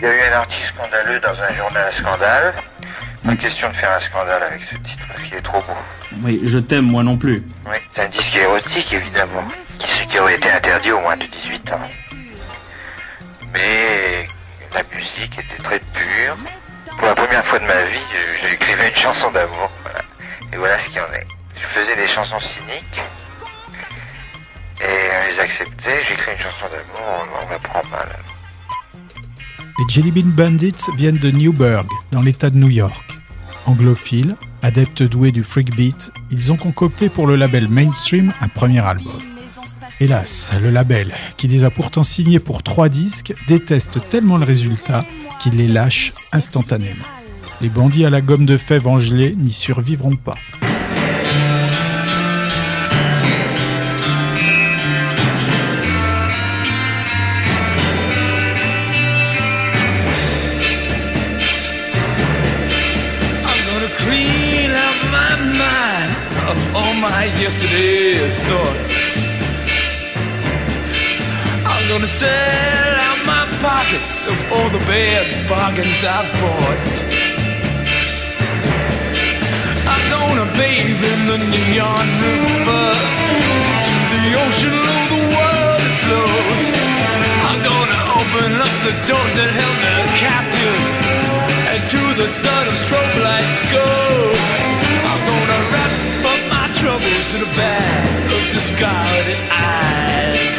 Il 0.00 0.04
y 0.04 0.06
a 0.06 0.16
eu 0.16 0.32
un 0.32 0.36
article 0.38 0.72
scandaleux 0.78 1.20
dans 1.20 1.28
un 1.28 1.54
journal 1.54 1.92
scandale. 1.92 2.54
Pas 3.24 3.36
question 3.36 3.68
de 3.70 3.74
faire 3.76 3.92
un 3.92 4.00
scandale 4.00 4.42
avec 4.42 4.60
ce 4.70 4.76
titre 4.78 5.02
parce 5.08 5.20
qu'il 5.22 5.34
est 5.34 5.40
trop 5.42 5.60
beau. 5.62 5.76
Oui, 6.22 6.40
je 6.44 6.58
t'aime, 6.58 6.90
moi 6.90 7.02
non 7.02 7.16
plus. 7.16 7.42
Oui, 7.66 7.76
c'est 7.94 8.04
un 8.04 8.08
disque 8.08 8.36
érotique 8.36 8.92
évidemment, 8.92 9.46
qui, 9.78 10.06
qui 10.08 10.18
aurait 10.18 10.34
été 10.36 10.50
interdit 10.50 10.92
au 10.92 11.00
moins 11.00 11.16
de 11.16 11.24
18 11.24 11.72
ans. 11.72 11.80
Mais 13.52 14.26
la 14.74 14.82
musique 14.96 15.38
était 15.38 15.62
très 15.62 15.78
pure. 15.78 16.36
Pour 16.98 17.06
la 17.08 17.14
première 17.14 17.44
fois 17.46 17.58
de 17.58 17.64
ma 17.66 17.82
vie, 17.84 18.00
je- 18.12 18.48
j'écrivais 18.48 18.88
une 18.90 18.96
chanson 19.02 19.30
d'amour. 19.30 19.70
Voilà. 19.82 20.00
Et 20.52 20.56
voilà 20.56 20.80
ce 20.84 20.90
qu'il 20.90 21.00
en 21.00 21.12
est. 21.12 21.26
Je 21.56 21.66
faisais 21.68 21.96
des 21.96 22.08
chansons 22.14 22.40
cyniques. 22.40 23.00
Et 24.80 25.08
on 25.22 25.26
les 25.26 25.38
acceptait. 25.38 26.02
J'écris 26.08 26.32
une 26.32 26.38
chanson 26.44 26.66
d'amour, 26.70 27.26
on, 27.40 27.44
on 27.46 27.52
me 27.52 27.58
prend 27.58 27.82
mal. 27.90 28.08
Les 29.76 29.84
Jelly 29.88 30.12
Bean 30.12 30.28
Bandits 30.28 30.86
viennent 30.96 31.18
de 31.18 31.32
Newburgh, 31.32 31.88
dans 32.12 32.20
l'État 32.20 32.48
de 32.48 32.56
New 32.56 32.68
York. 32.68 33.18
Anglophiles, 33.66 34.36
adeptes 34.62 35.02
doués 35.02 35.32
du 35.32 35.42
freak 35.42 35.74
beat, 35.74 36.12
ils 36.30 36.52
ont 36.52 36.56
concocté 36.56 37.08
pour 37.08 37.26
le 37.26 37.34
label 37.34 37.68
Mainstream 37.68 38.32
un 38.40 38.46
premier 38.46 38.78
album. 38.78 39.20
Hélas, 39.98 40.52
le 40.62 40.70
label, 40.70 41.12
qui 41.36 41.48
les 41.48 41.64
a 41.64 41.70
pourtant 41.70 42.04
signés 42.04 42.38
pour 42.38 42.62
trois 42.62 42.88
disques, 42.88 43.34
déteste 43.48 44.08
tellement 44.10 44.36
le 44.36 44.44
résultat 44.44 45.04
qu'il 45.40 45.56
les 45.56 45.68
lâche 45.68 46.12
instantanément. 46.30 47.04
Les 47.60 47.68
bandits 47.68 48.04
à 48.04 48.10
la 48.10 48.20
gomme 48.20 48.46
de 48.46 48.56
fèves 48.56 48.86
en 48.86 49.00
gelée 49.00 49.34
n'y 49.34 49.52
survivront 49.52 50.14
pas. 50.14 50.36
My 67.24 67.40
yesterday's 67.40 68.36
thoughts. 68.48 69.24
I'm 71.72 71.84
gonna 71.88 72.12
sell 72.22 72.94
out 73.08 73.20
my 73.24 73.44
pockets 73.64 74.26
of 74.26 74.36
all 74.52 74.68
the 74.68 74.82
bad 74.92 75.24
bargains 75.48 76.00
I've 76.16 76.30
bought. 76.40 76.84
I'm 79.92 80.04
gonna 80.14 80.48
bathe 80.60 81.02
in 81.12 81.20
the 81.32 81.38
neon 81.52 82.06
river 82.24 82.88
to 83.88 83.96
the 84.14 84.24
ocean 84.44 84.76
of 84.96 85.02
the 85.14 85.22
world 85.34 85.80
it 85.88 85.96
flows. 86.04 86.64
I'm 87.48 87.60
gonna 87.70 88.00
open 88.20 88.50
up 88.66 88.74
the 88.88 88.94
doors 89.08 89.34
that 89.38 89.50
held 89.58 89.78
the 89.86 89.96
captive 90.24 90.82
and 91.72 91.80
to 91.94 92.02
the 92.20 92.28
sun 92.28 92.64
of 92.68 92.74
strobe 92.84 93.16
lights 93.24 93.60
go. 93.72 93.93
Bag 97.56 98.32
of 98.32 98.42
discarded 98.52 99.38
eyes. 99.50 100.54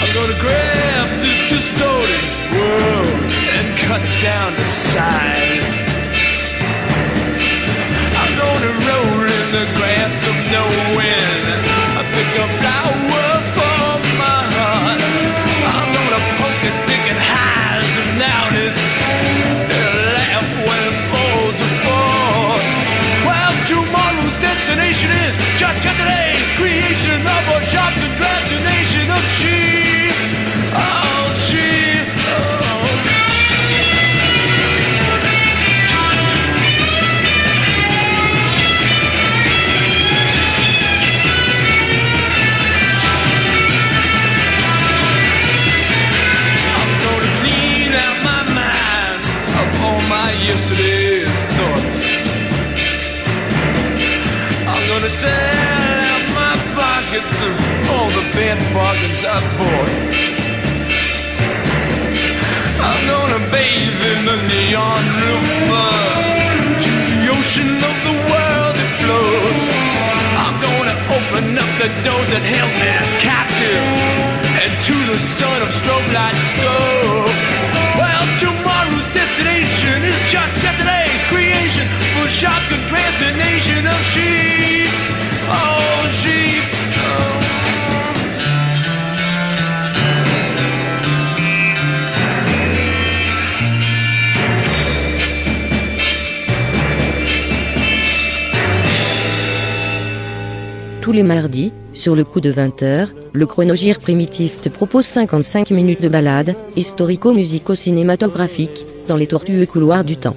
I'm 0.00 0.10
gonna 0.16 0.40
grab 0.40 1.08
this 1.20 1.40
distorted 1.52 2.24
world 2.56 3.32
and 3.56 3.66
cut 3.78 4.00
it 4.00 4.16
down 4.24 4.52
to 4.56 4.64
size. 4.64 5.72
I'm 8.20 8.32
gonna 8.40 8.72
roll 8.88 9.20
in 9.28 9.46
the 9.52 9.66
grass 9.76 10.16
of 10.30 10.36
no 10.56 10.64
pockets 57.10 57.42
of 57.42 57.90
all 57.90 58.08
the 58.10 58.22
bad 58.38 58.58
bargains 58.70 59.24
I 59.26 59.34
bought. 59.58 59.90
I'm 62.78 63.02
gonna 63.10 63.42
bathe 63.50 63.98
in 64.14 64.20
the 64.30 64.38
neon 64.46 65.02
river 65.18 65.90
to 66.86 66.92
the 67.10 67.20
ocean 67.34 67.72
of 67.82 67.96
the 68.06 68.16
world 68.30 68.74
it 68.78 68.92
flows. 69.02 69.60
I'm 70.38 70.56
gonna 70.62 70.96
open 71.10 71.58
up 71.58 71.70
the 71.82 71.90
doors 72.06 72.30
that 72.30 72.46
held 72.46 72.74
me 72.78 72.94
captive 73.18 73.86
and 74.62 74.70
to 74.70 74.96
the 75.10 75.18
sun 75.18 75.58
of 75.66 75.70
strobe 75.82 76.10
lights 76.14 76.46
go. 76.62 76.78
Well, 77.98 78.24
tomorrow's 78.38 79.08
destination 79.10 80.06
is 80.06 80.18
just 80.30 80.54
yesterday's 80.62 81.22
creation 81.26 81.90
for 82.14 82.30
shock 82.30 82.62
and 82.70 82.86
transformation 82.86 83.82
of 83.82 83.98
sheep. 84.14 84.94
Oh, 85.50 86.06
sheep. 86.22 86.79
Tous 101.10 101.16
les 101.16 101.24
mardis, 101.24 101.72
sur 101.92 102.14
le 102.14 102.22
coup 102.22 102.40
de 102.40 102.52
20h, 102.52 103.08
le 103.32 103.44
chronogire 103.44 103.98
primitif 103.98 104.60
te 104.60 104.68
propose 104.68 105.06
55 105.06 105.72
minutes 105.72 106.00
de 106.00 106.08
balade, 106.08 106.54
historico-musico-cinématographique, 106.76 108.86
dans 109.08 109.16
les 109.16 109.26
tortueux 109.26 109.66
couloirs 109.66 110.04
du 110.04 110.16
temps. 110.16 110.36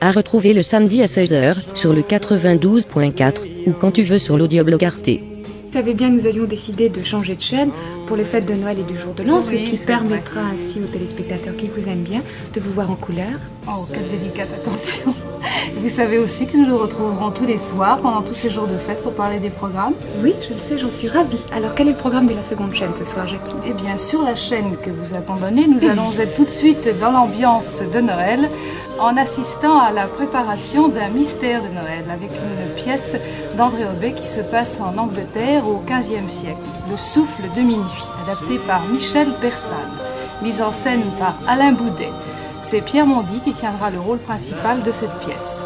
À 0.00 0.10
retrouver 0.10 0.54
le 0.54 0.62
samedi 0.62 1.02
à 1.02 1.04
16h, 1.04 1.56
sur 1.74 1.92
le 1.92 2.00
92.4, 2.00 3.34
ou 3.66 3.72
quand 3.72 3.90
tu 3.90 4.04
veux 4.04 4.16
sur 4.16 4.38
l'audioblog 4.38 4.82
Arte. 4.86 5.10
Vous 5.10 5.70
savez 5.70 5.92
bien, 5.92 6.08
nous 6.08 6.24
avions 6.24 6.44
décidé 6.44 6.88
de 6.88 7.02
changer 7.02 7.36
de 7.36 7.42
chaîne 7.42 7.70
pour 8.06 8.16
les 8.16 8.24
fêtes 8.24 8.46
de 8.46 8.54
Noël 8.54 8.78
et 8.78 8.82
du 8.82 8.98
jour 8.98 9.14
de 9.14 9.22
l'an, 9.22 9.38
Oui, 9.38 9.66
ce 9.66 9.70
qui 9.70 9.84
permettra 9.84 10.40
ainsi 10.54 10.80
aux 10.80 10.86
téléspectateurs 10.86 11.54
qui 11.54 11.68
vous 11.68 11.88
aiment 11.88 12.02
bien 12.02 12.22
de 12.52 12.60
vous 12.60 12.70
voir 12.72 12.90
en 12.90 12.94
couleur. 12.94 13.32
Oh, 13.66 13.86
quelle 13.92 14.08
délicate 14.08 14.48
attention. 14.52 15.14
Vous 15.78 15.88
savez 15.88 16.18
aussi 16.18 16.46
que 16.46 16.56
nous 16.56 16.66
nous 16.66 16.78
retrouverons 16.78 17.30
tous 17.30 17.46
les 17.46 17.58
soirs 17.58 17.98
pendant 17.98 18.22
tous 18.22 18.34
ces 18.34 18.50
jours 18.50 18.66
de 18.66 18.76
fête 18.76 19.02
pour 19.02 19.12
parler 19.14 19.38
des 19.40 19.50
programmes 19.50 19.94
Oui, 20.22 20.34
je 20.40 20.54
le 20.54 20.60
sais, 20.60 20.78
j'en 20.78 20.90
suis 20.90 21.08
ravie. 21.08 21.40
Alors, 21.54 21.74
quel 21.74 21.88
est 21.88 21.92
le 21.92 21.96
programme 21.96 22.26
de 22.26 22.34
la 22.34 22.42
seconde 22.42 22.74
chaîne 22.74 22.92
ce 22.98 23.04
soir, 23.04 23.26
Jacqueline? 23.26 23.56
Eh 23.66 23.72
bien, 23.72 23.96
sur 23.98 24.22
la 24.22 24.34
chaîne 24.34 24.76
que 24.76 24.90
vous 24.90 25.14
abandonnez, 25.14 25.66
nous 25.66 25.84
allons 25.84 26.12
être 26.18 26.34
tout 26.34 26.44
de 26.44 26.50
suite 26.50 26.88
dans 27.00 27.10
l'ambiance 27.10 27.82
de 27.82 28.00
Noël 28.00 28.48
en 28.98 29.16
assistant 29.16 29.78
à 29.80 29.90
la 29.90 30.06
préparation 30.06 30.88
d'un 30.88 31.08
mystère 31.08 31.62
de 31.62 31.68
Noël 31.68 32.04
avec 32.12 32.30
une 32.30 32.74
pièce 32.82 33.16
d'André 33.56 33.84
Aubet 33.84 34.12
qui 34.12 34.26
se 34.26 34.40
passe 34.40 34.80
en 34.80 34.96
Angleterre 34.98 35.66
au 35.66 35.82
XVe 35.86 36.30
siècle, 36.30 36.58
Le 36.90 36.98
souffle 36.98 37.42
de 37.56 37.62
minuit, 37.62 38.10
adapté 38.22 38.58
par 38.58 38.82
Michel 38.86 39.32
Persane, 39.40 39.76
mise 40.42 40.60
en 40.60 40.70
scène 40.70 41.02
par 41.18 41.34
Alain 41.48 41.72
Boudet. 41.72 42.10
C'est 42.60 42.82
Pierre 42.82 43.06
Mondy 43.06 43.40
qui 43.40 43.52
tiendra 43.52 43.90
le 43.90 43.98
rôle 43.98 44.18
principal 44.18 44.82
de 44.82 44.92
cette 44.92 45.18
pièce. 45.20 45.62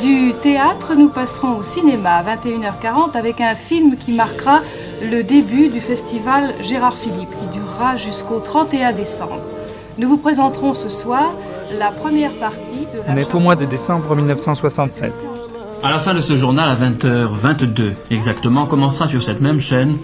Du 0.00 0.32
théâtre, 0.34 0.94
nous 0.94 1.08
passerons 1.08 1.56
au 1.56 1.62
cinéma 1.62 2.16
à 2.16 2.36
21h40 2.36 3.16
avec 3.16 3.40
un 3.40 3.56
film 3.56 3.96
qui 3.96 4.12
marquera 4.12 4.60
le 5.02 5.24
début 5.24 5.68
du 5.68 5.80
festival 5.80 6.54
Gérard 6.62 6.94
Philippe 6.94 7.30
qui 7.30 7.58
durera 7.58 7.96
jusqu'au 7.96 8.38
31 8.38 8.92
décembre. 8.92 9.40
Nous 9.98 10.08
vous 10.08 10.18
présenterons 10.18 10.74
ce 10.74 10.88
soir 10.88 11.32
la 11.78 11.90
première 11.90 12.32
partie 12.32 12.86
de 12.94 12.98
la 12.98 13.14
On 13.14 13.16
est 13.16 13.34
au 13.34 13.40
mois 13.40 13.56
de 13.56 13.64
décembre 13.64 14.14
1967. 14.14 15.12
À 15.82 15.90
la 15.90 15.98
fin 15.98 16.12
de 16.12 16.20
ce 16.20 16.36
journal, 16.36 16.68
à 16.68 16.76
20h22 16.76 17.94
exactement, 18.10 18.66
commencera 18.66 19.08
sur 19.08 19.22
cette 19.22 19.40
même 19.40 19.60
chaîne 19.60 19.96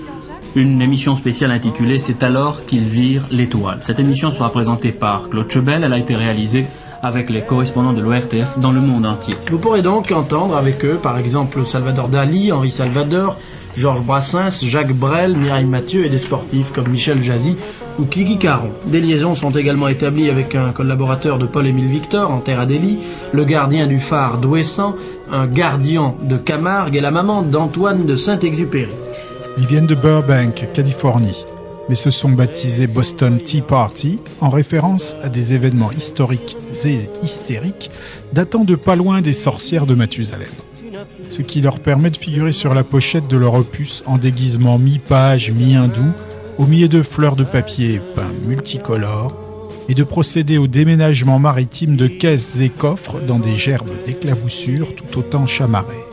une 0.56 0.80
émission 0.80 1.14
spéciale 1.16 1.50
intitulée 1.50 1.98
C'est 1.98 2.22
alors 2.22 2.64
qu'ils 2.64 2.84
virent 2.84 3.26
l'étoile. 3.30 3.78
Cette 3.82 3.98
émission 3.98 4.30
sera 4.30 4.50
présentée 4.50 4.92
par 4.92 5.28
Claude 5.28 5.50
Chebel. 5.50 5.82
Elle 5.84 5.92
a 5.92 5.98
été 5.98 6.14
réalisée 6.14 6.66
avec 7.02 7.28
les 7.28 7.42
correspondants 7.42 7.92
de 7.92 8.00
l'ORTF 8.00 8.58
dans 8.58 8.72
le 8.72 8.80
monde 8.80 9.04
entier. 9.04 9.34
Vous 9.50 9.58
pourrez 9.58 9.82
donc 9.82 10.10
entendre 10.10 10.56
avec 10.56 10.84
eux, 10.84 10.98
par 11.02 11.18
exemple, 11.18 11.66
Salvador 11.66 12.08
Dali, 12.08 12.50
Henri 12.50 12.70
Salvador, 12.70 13.36
Georges 13.76 14.04
Brassens, 14.04 14.62
Jacques 14.62 14.94
Brel, 14.94 15.36
Mireille 15.36 15.66
Mathieu 15.66 16.06
et 16.06 16.08
des 16.08 16.18
sportifs 16.18 16.72
comme 16.72 16.88
Michel 16.88 17.22
Jazzy 17.22 17.56
ou 17.98 18.06
Kiki 18.06 18.38
Caron. 18.38 18.70
Des 18.86 19.00
liaisons 19.00 19.34
sont 19.34 19.50
également 19.50 19.88
établies 19.88 20.30
avec 20.30 20.54
un 20.54 20.70
collaborateur 20.70 21.38
de 21.38 21.46
Paul-Émile 21.46 21.88
Victor 21.88 22.30
en 22.30 22.40
Terre 22.40 22.60
Adélie, 22.60 23.00
le 23.32 23.44
gardien 23.44 23.86
du 23.86 23.98
phare 23.98 24.38
d'Ouessant, 24.38 24.94
un 25.30 25.46
gardien 25.46 26.14
de 26.22 26.38
Camargue 26.38 26.96
et 26.96 27.00
la 27.00 27.10
maman 27.10 27.42
d'Antoine 27.42 28.06
de 28.06 28.16
Saint-Exupéry. 28.16 28.92
Ils 29.56 29.66
viennent 29.66 29.86
de 29.86 29.94
Burbank, 29.94 30.68
Californie, 30.72 31.44
mais 31.88 31.94
se 31.94 32.10
sont 32.10 32.30
baptisés 32.30 32.86
Boston 32.86 33.38
Tea 33.38 33.62
Party 33.62 34.20
en 34.40 34.50
référence 34.50 35.14
à 35.22 35.28
des 35.28 35.54
événements 35.54 35.92
historiques 35.92 36.56
et 36.84 37.08
hystériques 37.22 37.90
datant 38.32 38.64
de 38.64 38.74
pas 38.74 38.96
loin 38.96 39.20
des 39.20 39.32
sorcières 39.32 39.86
de 39.86 39.94
Mathusalem. 39.94 40.48
Ce 41.30 41.42
qui 41.42 41.60
leur 41.60 41.80
permet 41.80 42.10
de 42.10 42.16
figurer 42.16 42.52
sur 42.52 42.74
la 42.74 42.84
pochette 42.84 43.28
de 43.28 43.36
leur 43.36 43.54
opus 43.54 44.02
en 44.06 44.18
déguisement 44.18 44.78
mi-page, 44.78 45.52
mi-hindou, 45.52 46.12
au 46.58 46.66
milieu 46.66 46.88
de 46.88 47.02
fleurs 47.02 47.36
de 47.36 47.44
papier 47.44 48.00
peints 48.14 48.32
multicolores, 48.46 49.44
et 49.88 49.94
de 49.94 50.04
procéder 50.04 50.58
au 50.58 50.66
déménagement 50.66 51.38
maritime 51.38 51.96
de 51.96 52.06
caisses 52.06 52.58
et 52.60 52.70
coffres 52.70 53.20
dans 53.20 53.38
des 53.38 53.56
gerbes 53.56 53.90
d'éclaboussures 54.06 54.94
tout 54.94 55.18
autant 55.18 55.46
chamarrées. 55.46 56.03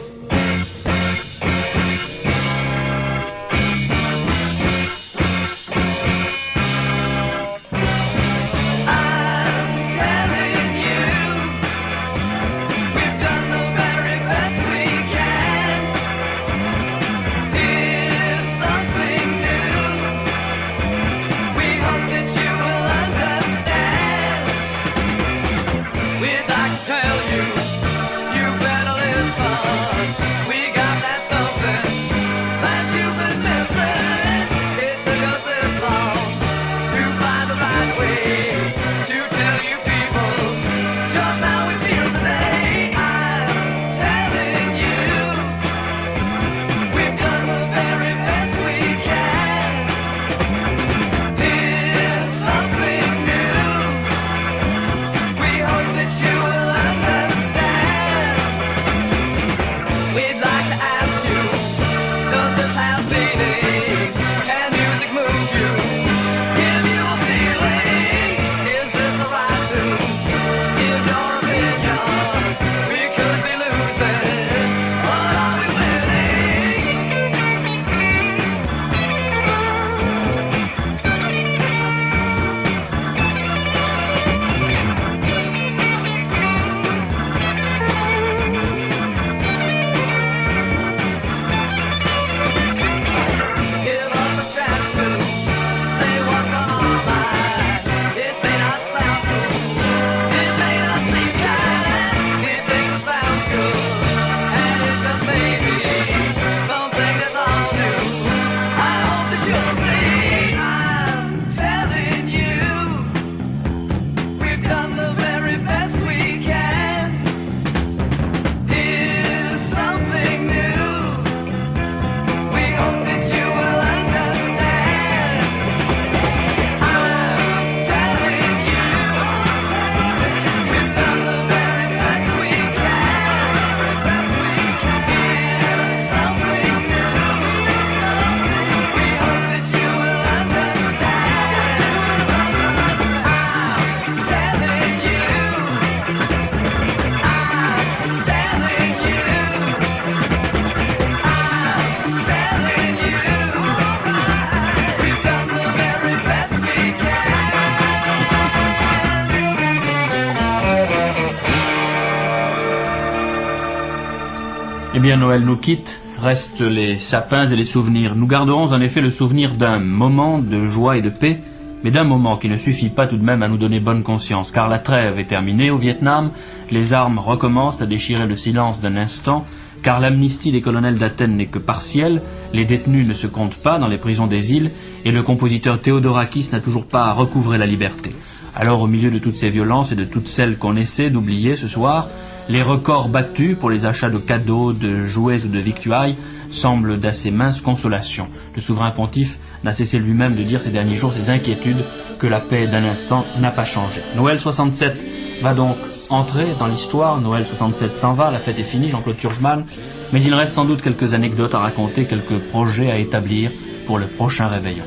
Eh 164.93 164.99
bien, 164.99 165.15
Noël 165.15 165.45
nous 165.45 165.55
quitte. 165.55 166.01
Restent 166.19 166.59
les 166.59 166.97
sapins 166.97 167.45
et 167.45 167.55
les 167.55 167.63
souvenirs. 167.63 168.15
Nous 168.17 168.27
garderons 168.27 168.73
en 168.73 168.81
effet 168.81 168.99
le 168.99 169.09
souvenir 169.09 169.53
d'un 169.53 169.79
moment 169.79 170.37
de 170.37 170.65
joie 170.67 170.97
et 170.97 171.01
de 171.01 171.09
paix, 171.09 171.39
mais 171.81 171.91
d'un 171.91 172.03
moment 172.03 172.35
qui 172.35 172.49
ne 172.49 172.57
suffit 172.57 172.89
pas 172.89 173.07
tout 173.07 173.15
de 173.15 173.23
même 173.23 173.41
à 173.41 173.47
nous 173.47 173.57
donner 173.57 173.79
bonne 173.79 174.03
conscience, 174.03 174.51
car 174.51 174.67
la 174.67 174.79
trêve 174.79 175.17
est 175.17 175.29
terminée 175.29 175.71
au 175.71 175.77
Vietnam, 175.77 176.31
les 176.71 176.91
armes 176.91 177.19
recommencent 177.19 177.81
à 177.81 177.85
déchirer 177.85 178.27
le 178.27 178.35
silence 178.35 178.81
d'un 178.81 178.97
instant, 178.97 179.45
car 179.81 180.01
l'amnistie 180.01 180.51
des 180.51 180.61
colonels 180.61 180.97
d'Athènes 180.97 181.37
n'est 181.37 181.45
que 181.45 181.57
partielle, 181.57 182.21
les 182.53 182.65
détenus 182.65 183.07
ne 183.07 183.13
se 183.13 183.27
comptent 183.27 183.63
pas 183.63 183.79
dans 183.79 183.87
les 183.87 183.97
prisons 183.97 184.27
des 184.27 184.53
îles, 184.53 184.71
et 185.05 185.11
le 185.11 185.23
compositeur 185.23 185.79
Théodorakis 185.79 186.49
n'a 186.51 186.59
toujours 186.59 186.85
pas 186.85 187.13
recouvré 187.13 187.57
la 187.57 187.65
liberté. 187.65 188.11
Alors 188.55 188.81
au 188.81 188.87
milieu 188.87 189.09
de 189.09 189.19
toutes 189.19 189.37
ces 189.37 189.49
violences 189.49 189.93
et 189.93 189.95
de 189.95 190.03
toutes 190.03 190.27
celles 190.27 190.57
qu'on 190.57 190.75
essaie 190.75 191.09
d'oublier 191.09 191.55
ce 191.55 191.69
soir, 191.69 192.09
les 192.49 192.61
records 192.61 193.09
battus 193.09 193.57
pour 193.57 193.69
les 193.69 193.85
achats 193.85 194.09
de 194.09 194.17
cadeaux, 194.17 194.73
de 194.73 195.05
jouets 195.05 195.45
ou 195.45 195.47
de 195.47 195.59
victuailles 195.59 196.15
semblent 196.51 196.99
d'assez 196.99 197.31
mince 197.31 197.61
consolation. 197.61 198.27
Le 198.55 198.61
souverain 198.61 198.91
pontife 198.91 199.37
n'a 199.63 199.73
cessé 199.73 199.97
lui-même 199.97 200.35
de 200.35 200.43
dire 200.43 200.61
ces 200.61 200.69
derniers 200.69 200.97
jours 200.97 201.13
ses 201.13 201.29
inquiétudes 201.29 201.83
que 202.19 202.27
la 202.27 202.39
paix 202.39 202.67
d'un 202.67 202.83
instant 202.83 203.25
n'a 203.39 203.51
pas 203.51 203.65
changé. 203.65 204.01
Noël 204.15 204.39
67 204.39 205.41
va 205.41 205.53
donc 205.53 205.77
entrer 206.09 206.47
dans 206.59 206.67
l'histoire. 206.67 207.19
Noël 207.19 207.45
67 207.45 207.97
s'en 207.97 208.13
va, 208.13 208.31
la 208.31 208.39
fête 208.39 208.59
est 208.59 208.63
finie, 208.63 208.89
Jean-Claude 208.89 209.17
Turgeman. 209.17 209.65
Mais 210.13 210.21
il 210.21 210.33
reste 210.33 210.53
sans 210.53 210.65
doute 210.65 210.81
quelques 210.81 211.13
anecdotes 211.13 211.55
à 211.55 211.59
raconter, 211.59 212.05
quelques 212.05 212.37
projets 212.49 212.91
à 212.91 212.97
établir 212.97 213.51
pour 213.87 213.97
le 213.97 214.05
prochain 214.05 214.47
réveillon. 214.47 214.83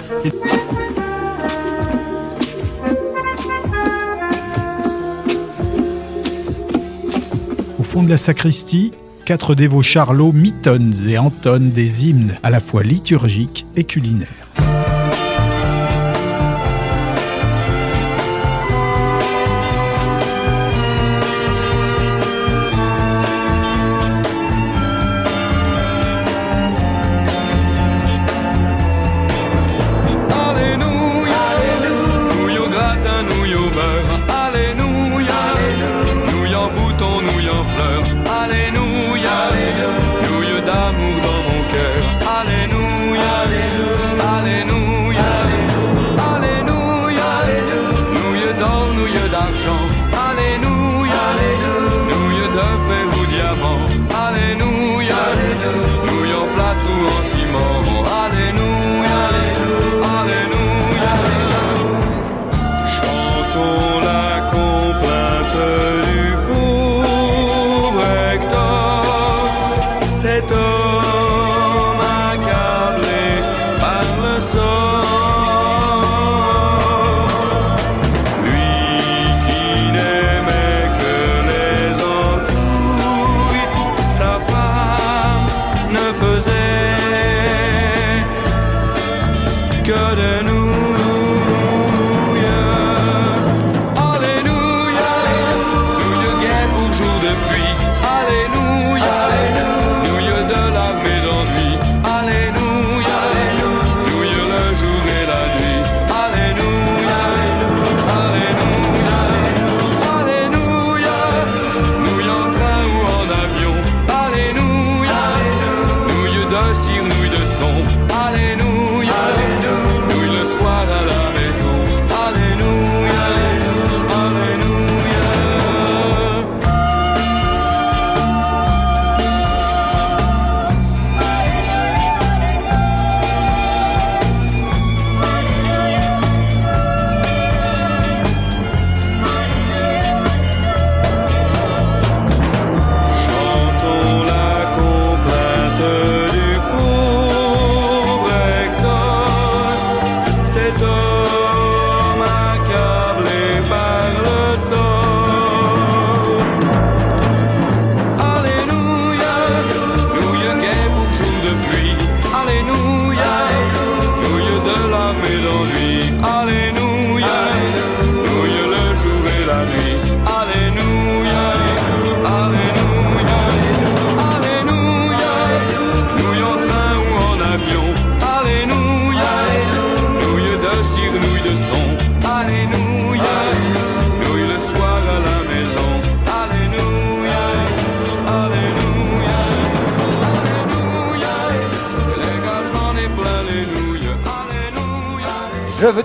Fond 7.95 8.03
de 8.03 8.11
la 8.11 8.17
sacristie, 8.17 8.91
quatre 9.25 9.55
dévots 9.55 9.81
charlots 9.81 10.33
mitonnent 10.33 10.97
et 11.07 11.17
entonnent 11.17 11.71
des 11.71 12.09
hymnes 12.09 12.35
à 12.43 12.51
la 12.51 12.59
fois 12.59 12.83
liturgiques 12.83 13.67
et 13.77 13.85
culinaires. 13.85 14.44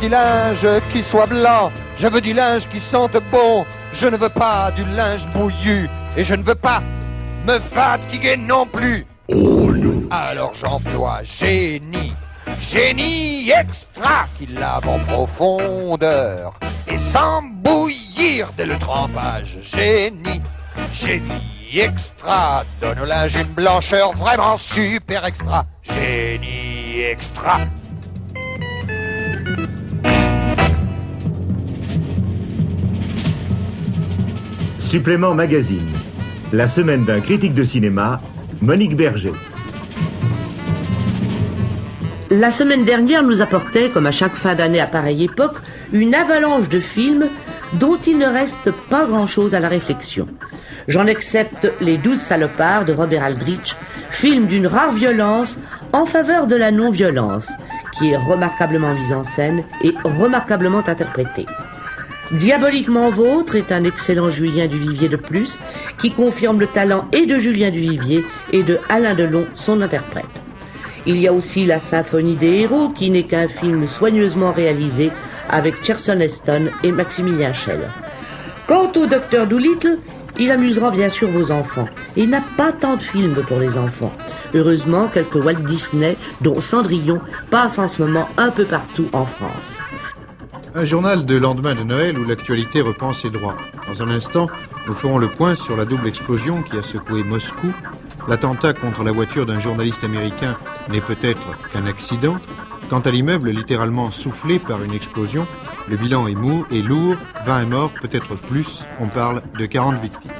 Du 0.10 0.16
linge 0.16 0.68
qui 0.92 1.04
soit 1.04 1.28
blanc, 1.28 1.72
je 1.96 2.08
veux 2.08 2.22
du 2.22 2.34
linge 2.34 2.68
qui 2.70 2.80
sente 2.80 3.18
bon, 3.32 3.64
je 3.94 4.08
ne 4.08 4.18
veux 4.18 4.30
pas 4.30 4.72
du 4.72 4.84
linge 4.96 5.28
bouillu, 5.30 5.88
et 6.18 6.24
je 6.24 6.34
ne 6.34 6.42
veux 6.42 6.56
pas 6.56 6.82
me 7.46 7.60
fatiguer 7.60 8.36
non 8.36 8.66
plus. 8.66 9.06
Alors 10.10 10.54
j'emploie 10.56 11.20
génie, 11.22 12.16
génie 12.60 13.52
extra 13.52 14.26
qui 14.38 14.48
lave 14.48 14.88
en 14.88 14.98
profondeur, 15.00 16.54
et 16.88 16.98
sans 16.98 17.44
bouillir 17.44 18.50
dès 18.58 18.66
le 18.66 18.80
trempage. 18.80 19.60
Génie, 19.62 20.42
génie 20.92 21.70
extra, 21.72 22.64
donne 22.82 23.00
au 23.00 23.06
linge 23.06 23.36
une 23.36 23.54
blancheur 23.54 24.14
vraiment 24.14 24.58
super 24.58 25.26
extra. 25.26 25.66
Génie 25.84 27.02
extra. 27.02 27.60
Supplément 34.90 35.36
Magazine. 35.36 35.94
La 36.52 36.68
semaine 36.68 37.06
d'un 37.06 37.22
critique 37.22 37.54
de 37.54 37.64
cinéma, 37.64 38.20
Monique 38.60 38.96
Berger. 38.96 39.34
La 42.32 42.50
semaine 42.50 42.86
dernière 42.86 43.22
nous 43.22 43.44
apportait, 43.44 43.90
comme 43.92 44.08
à 44.08 44.12
chaque 44.12 44.34
fin 44.34 44.56
d'année 44.56 44.82
à 44.82 44.88
pareille 44.88 45.26
époque, 45.26 45.58
une 45.94 46.16
avalanche 46.16 46.70
de 46.70 46.80
films 46.80 47.28
dont 47.74 47.98
il 47.98 48.18
ne 48.18 48.26
reste 48.26 48.72
pas 48.90 49.06
grand-chose 49.06 49.54
à 49.54 49.60
la 49.60 49.68
réflexion. 49.68 50.28
J'en 50.88 51.06
accepte 51.06 51.72
Les 51.82 51.98
Douze 51.98 52.18
Salopards 52.18 52.86
de 52.86 52.94
Robert 52.94 53.24
Aldrich, 53.24 53.76
film 54.10 54.48
d'une 54.48 54.66
rare 54.66 54.94
violence 54.94 55.60
en 55.94 56.08
faveur 56.08 56.48
de 56.48 56.56
la 56.56 56.72
non-violence, 56.72 57.48
qui 58.00 58.10
est 58.10 58.18
remarquablement 58.18 58.96
mise 58.96 59.14
en 59.14 59.24
scène 59.24 59.64
et 59.84 59.94
remarquablement 60.04 60.82
interprété. 60.88 61.46
Diaboliquement 62.32 63.10
Vôtre 63.10 63.56
est 63.56 63.72
un 63.72 63.84
excellent 63.84 64.30
Julien 64.30 64.68
Duvivier 64.68 65.10
de 65.10 65.16
plus, 65.16 65.58
qui 65.98 66.12
confirme 66.12 66.60
le 66.60 66.68
talent 66.68 67.08
et 67.12 67.26
de 67.26 67.40
Julien 67.40 67.72
Duvivier 67.72 68.24
et 68.54 68.62
de 68.62 68.78
Alain 68.88 69.16
Delon, 69.16 69.48
son 69.56 69.82
interprète. 69.82 70.26
Il 71.08 71.18
y 71.18 71.28
a 71.28 71.34
aussi 71.34 71.66
La 71.66 71.80
Symphonie 71.80 72.38
des 72.38 72.60
héros, 72.60 72.90
qui 72.90 73.10
n'est 73.10 73.24
qu'un 73.24 73.48
film 73.48 73.88
soigneusement 73.88 74.52
réalisé 74.52 75.10
avec 75.50 75.84
Cherson 75.84 76.20
Heston 76.20 76.70
et 76.84 76.92
Maximilien 76.92 77.52
Schell. 77.52 77.90
Quant 78.68 78.92
au 78.96 79.08
Docteur 79.08 79.48
Doolittle, 79.48 79.98
il 80.38 80.52
amusera 80.52 80.92
bien 80.92 81.10
sûr 81.10 81.32
vos 81.32 81.52
enfants. 81.52 81.88
Il 82.16 82.30
n'a 82.30 82.44
pas 82.56 82.72
tant 82.72 82.98
de 82.98 83.02
films 83.02 83.44
pour 83.48 83.58
les 83.58 83.76
enfants. 83.76 84.14
Heureusement, 84.54 85.08
quelques 85.08 85.44
Walt 85.44 85.66
Disney, 85.68 86.16
dont 86.42 86.62
Cendrillon, 86.62 87.20
passent 87.50 87.80
en 87.80 87.88
ce 87.88 88.04
moment 88.04 88.28
un 88.38 88.52
peu 88.52 88.66
partout 88.66 89.08
en 89.14 89.26
France. 89.26 89.79
Un 90.76 90.86
journal 90.86 91.26
de 91.26 91.36
lendemain 91.36 91.74
de 91.74 91.82
Noël 91.82 92.20
où 92.20 92.26
l'actualité 92.26 92.82
reprend 92.82 93.12
ses 93.12 93.32
droits. 93.32 93.58
Dans 93.88 94.04
un 94.04 94.10
instant, 94.10 94.48
nous 94.88 94.94
ferons 94.94 95.18
le 95.18 95.28
point 95.28 95.56
sur 95.56 95.76
la 95.76 95.86
double 95.86 96.08
explosion 96.08 96.62
qui 96.62 96.78
a 96.78 96.84
secoué 96.84 97.24
Moscou. 97.24 97.74
L'attentat 98.28 98.74
contre 98.74 99.04
la 99.04 99.12
voiture 99.12 99.48
d'un 99.48 99.60
journaliste 99.60 100.04
américain 100.04 100.58
n'est 100.90 101.02
peut-être 101.02 101.58
qu'un 101.74 101.88
accident. 101.88 102.38
Quant 102.88 103.00
à 103.00 103.10
l'immeuble 103.10 103.50
littéralement 103.50 104.12
soufflé 104.12 104.60
par 104.60 104.84
une 104.84 104.94
explosion, 104.94 105.48
le 105.88 105.98
bilan 105.98 106.28
est 106.28 106.36
mou 106.36 106.66
et 106.70 106.84
lourd, 106.84 107.16
20 107.46 107.66
morts, 107.66 107.92
peut-être 108.00 108.36
plus, 108.36 108.84
on 109.00 109.08
parle 109.08 109.42
de 109.58 109.66
40 109.66 110.00
victimes. 110.00 110.32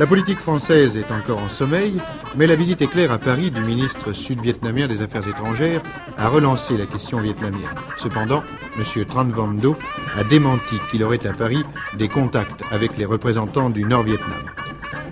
La 0.00 0.06
politique 0.06 0.38
française 0.38 0.96
est 0.96 1.12
encore 1.12 1.40
en 1.40 1.50
sommeil, 1.50 2.00
mais 2.34 2.46
la 2.46 2.56
visite 2.56 2.80
éclair 2.80 3.12
à 3.12 3.18
Paris 3.18 3.50
du 3.50 3.60
ministre 3.60 4.14
sud-vietnamien 4.14 4.88
des 4.88 5.02
Affaires 5.02 5.28
étrangères 5.28 5.82
a 6.16 6.26
relancé 6.28 6.78
la 6.78 6.86
question 6.86 7.20
vietnamienne. 7.20 7.68
Cependant, 7.98 8.42
M. 8.78 9.04
Tran 9.04 9.26
Van 9.26 9.48
Do 9.48 9.76
a 10.18 10.24
démenti 10.24 10.76
qu'il 10.90 11.04
aurait 11.04 11.26
à 11.26 11.34
Paris 11.34 11.62
des 11.98 12.08
contacts 12.08 12.62
avec 12.70 12.96
les 12.96 13.04
représentants 13.04 13.68
du 13.68 13.84
Nord-Vietnam. 13.84 14.42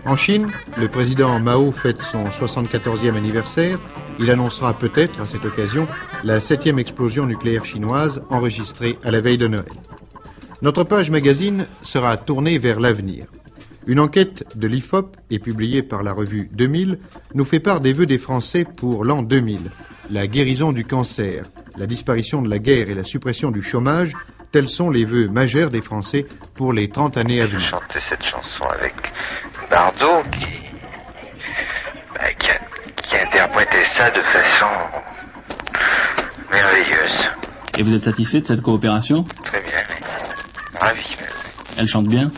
En 0.06 0.16
Chine, 0.16 0.48
le 0.78 0.88
président 0.88 1.38
Mao 1.38 1.70
fête 1.70 2.00
son 2.00 2.24
74e 2.24 3.14
anniversaire. 3.14 3.78
Il 4.18 4.30
annoncera 4.30 4.72
peut-être 4.72 5.20
à 5.20 5.26
cette 5.26 5.44
occasion 5.44 5.86
la 6.24 6.40
septième 6.40 6.78
explosion 6.78 7.26
nucléaire 7.26 7.66
chinoise 7.66 8.22
enregistrée 8.30 8.98
à 9.04 9.10
la 9.10 9.20
veille 9.20 9.36
de 9.36 9.48
Noël. 9.48 9.68
Notre 10.62 10.82
page 10.82 11.10
magazine 11.10 11.66
sera 11.82 12.16
tournée 12.16 12.56
vers 12.56 12.80
l'avenir. 12.80 13.26
Une 13.88 14.00
enquête 14.00 14.44
de 14.54 14.68
l'IFOP 14.68 15.16
et 15.30 15.38
publiée 15.38 15.82
par 15.82 16.02
la 16.02 16.12
revue 16.12 16.50
2000 16.52 16.98
nous 17.34 17.44
fait 17.46 17.58
part 17.58 17.80
des 17.80 17.94
vœux 17.94 18.04
des 18.04 18.18
Français 18.18 18.66
pour 18.76 19.02
l'an 19.02 19.22
2000. 19.22 19.70
La 20.10 20.26
guérison 20.26 20.72
du 20.72 20.84
cancer, 20.84 21.44
la 21.78 21.86
disparition 21.86 22.42
de 22.42 22.50
la 22.50 22.58
guerre 22.58 22.90
et 22.90 22.94
la 22.94 23.04
suppression 23.04 23.50
du 23.50 23.62
chômage, 23.62 24.12
tels 24.52 24.68
sont 24.68 24.90
les 24.90 25.06
vœux 25.06 25.28
majeurs 25.28 25.70
des 25.70 25.80
Français 25.80 26.26
pour 26.54 26.74
les 26.74 26.90
30 26.90 27.16
années 27.16 27.40
à 27.40 27.46
venir. 27.46 27.66
chanter 27.70 28.00
cette 28.10 28.22
chanson 28.24 28.64
avec 28.76 28.92
Bardot 29.70 30.22
qui, 30.32 30.44
bah, 32.14 32.28
qui, 32.38 32.46
a, 32.46 32.58
qui 33.02 33.16
a 33.16 33.26
interprété 33.26 33.84
ça 33.96 34.10
de 34.10 34.20
façon 34.20 34.74
merveilleuse. 36.50 37.24
Et 37.78 37.82
vous 37.82 37.94
êtes 37.94 38.04
satisfait 38.04 38.40
de 38.40 38.44
cette 38.44 38.60
coopération? 38.60 39.24
Très 39.44 39.62
bien. 39.62 39.82
Ravi. 40.78 41.04
Elle 41.78 41.86
chante 41.86 42.08
bien? 42.08 42.28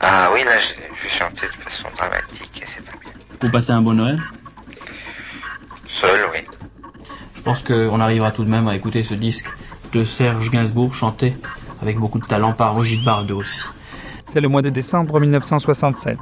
Ah 0.00 0.30
oui, 0.32 0.42
là, 0.44 0.58
je, 0.60 0.74
je 0.74 1.02
vais 1.02 1.18
chanter 1.18 1.46
de 1.46 1.62
façon 1.62 1.88
dramatique 1.96 2.62
et 2.62 2.66
c'est 2.74 2.84
très 2.84 2.98
bien. 2.98 3.12
Vous 3.40 3.50
passez 3.50 3.70
un 3.70 3.82
bon 3.82 3.94
Noël 3.94 4.18
Seul, 6.00 6.24
oui. 6.32 6.38
Je 7.36 7.42
pense 7.42 7.62
qu'on 7.62 8.00
arrivera 8.00 8.30
tout 8.32 8.44
de 8.44 8.50
même 8.50 8.68
à 8.68 8.74
écouter 8.76 9.02
ce 9.02 9.14
disque 9.14 9.46
de 9.92 10.04
Serge 10.04 10.50
Gainsbourg 10.50 10.94
chanté 10.94 11.36
avec 11.82 11.98
beaucoup 11.98 12.18
de 12.18 12.26
talent 12.26 12.52
par 12.52 12.74
Roger 12.74 12.98
Bardot 13.04 13.38
aussi. 13.38 13.60
C'est 14.24 14.40
le 14.40 14.48
mois 14.48 14.62
de 14.62 14.70
décembre 14.70 15.18
1967. 15.20 16.18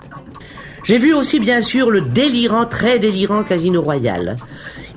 J'ai 0.85 0.99
vu 0.99 1.12
aussi 1.12 1.38
bien 1.41 1.61
sûr 1.61 1.91
le 1.91 2.01
délirant, 2.01 2.64
très 2.64 2.99
délirant 2.99 3.43
Casino 3.45 3.83
Royal. 3.83 4.37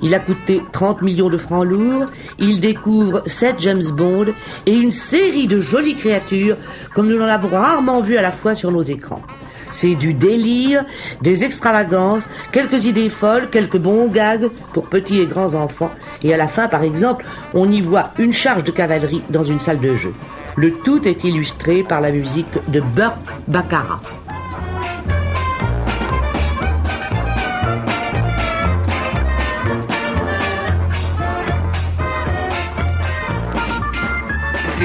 Il 0.02 0.14
a 0.14 0.18
coûté 0.18 0.62
30 0.72 1.02
millions 1.02 1.28
de 1.28 1.38
francs 1.38 1.66
lourds, 1.66 2.06
il 2.38 2.60
découvre 2.60 3.22
7 3.26 3.56
James 3.60 3.90
Bond 3.92 4.26
et 4.66 4.74
une 4.74 4.92
série 4.92 5.46
de 5.46 5.60
jolies 5.60 5.94
créatures 5.94 6.56
comme 6.94 7.08
nous 7.08 7.20
en 7.20 7.26
avons 7.26 7.48
rarement 7.48 8.00
vu 8.00 8.16
à 8.16 8.22
la 8.22 8.32
fois 8.32 8.54
sur 8.54 8.72
nos 8.72 8.82
écrans. 8.82 9.22
C'est 9.70 9.94
du 9.94 10.12
délire, 10.12 10.84
des 11.22 11.44
extravagances, 11.44 12.28
quelques 12.52 12.84
idées 12.84 13.08
folles, 13.08 13.48
quelques 13.50 13.78
bons 13.78 14.06
gags 14.06 14.50
pour 14.74 14.88
petits 14.88 15.20
et 15.20 15.26
grands 15.26 15.54
enfants. 15.54 15.90
Et 16.22 16.34
à 16.34 16.36
la 16.36 16.46
fin, 16.46 16.68
par 16.68 16.82
exemple, 16.82 17.24
on 17.54 17.68
y 17.68 17.80
voit 17.80 18.10
une 18.18 18.34
charge 18.34 18.64
de 18.64 18.70
cavalerie 18.70 19.22
dans 19.30 19.44
une 19.44 19.60
salle 19.60 19.80
de 19.80 19.96
jeu. 19.96 20.12
Le 20.56 20.72
tout 20.72 21.08
est 21.08 21.24
illustré 21.24 21.82
par 21.82 22.02
la 22.02 22.10
musique 22.10 22.46
de 22.68 22.80
Burke 22.80 23.32
Baccarat. 23.48 24.02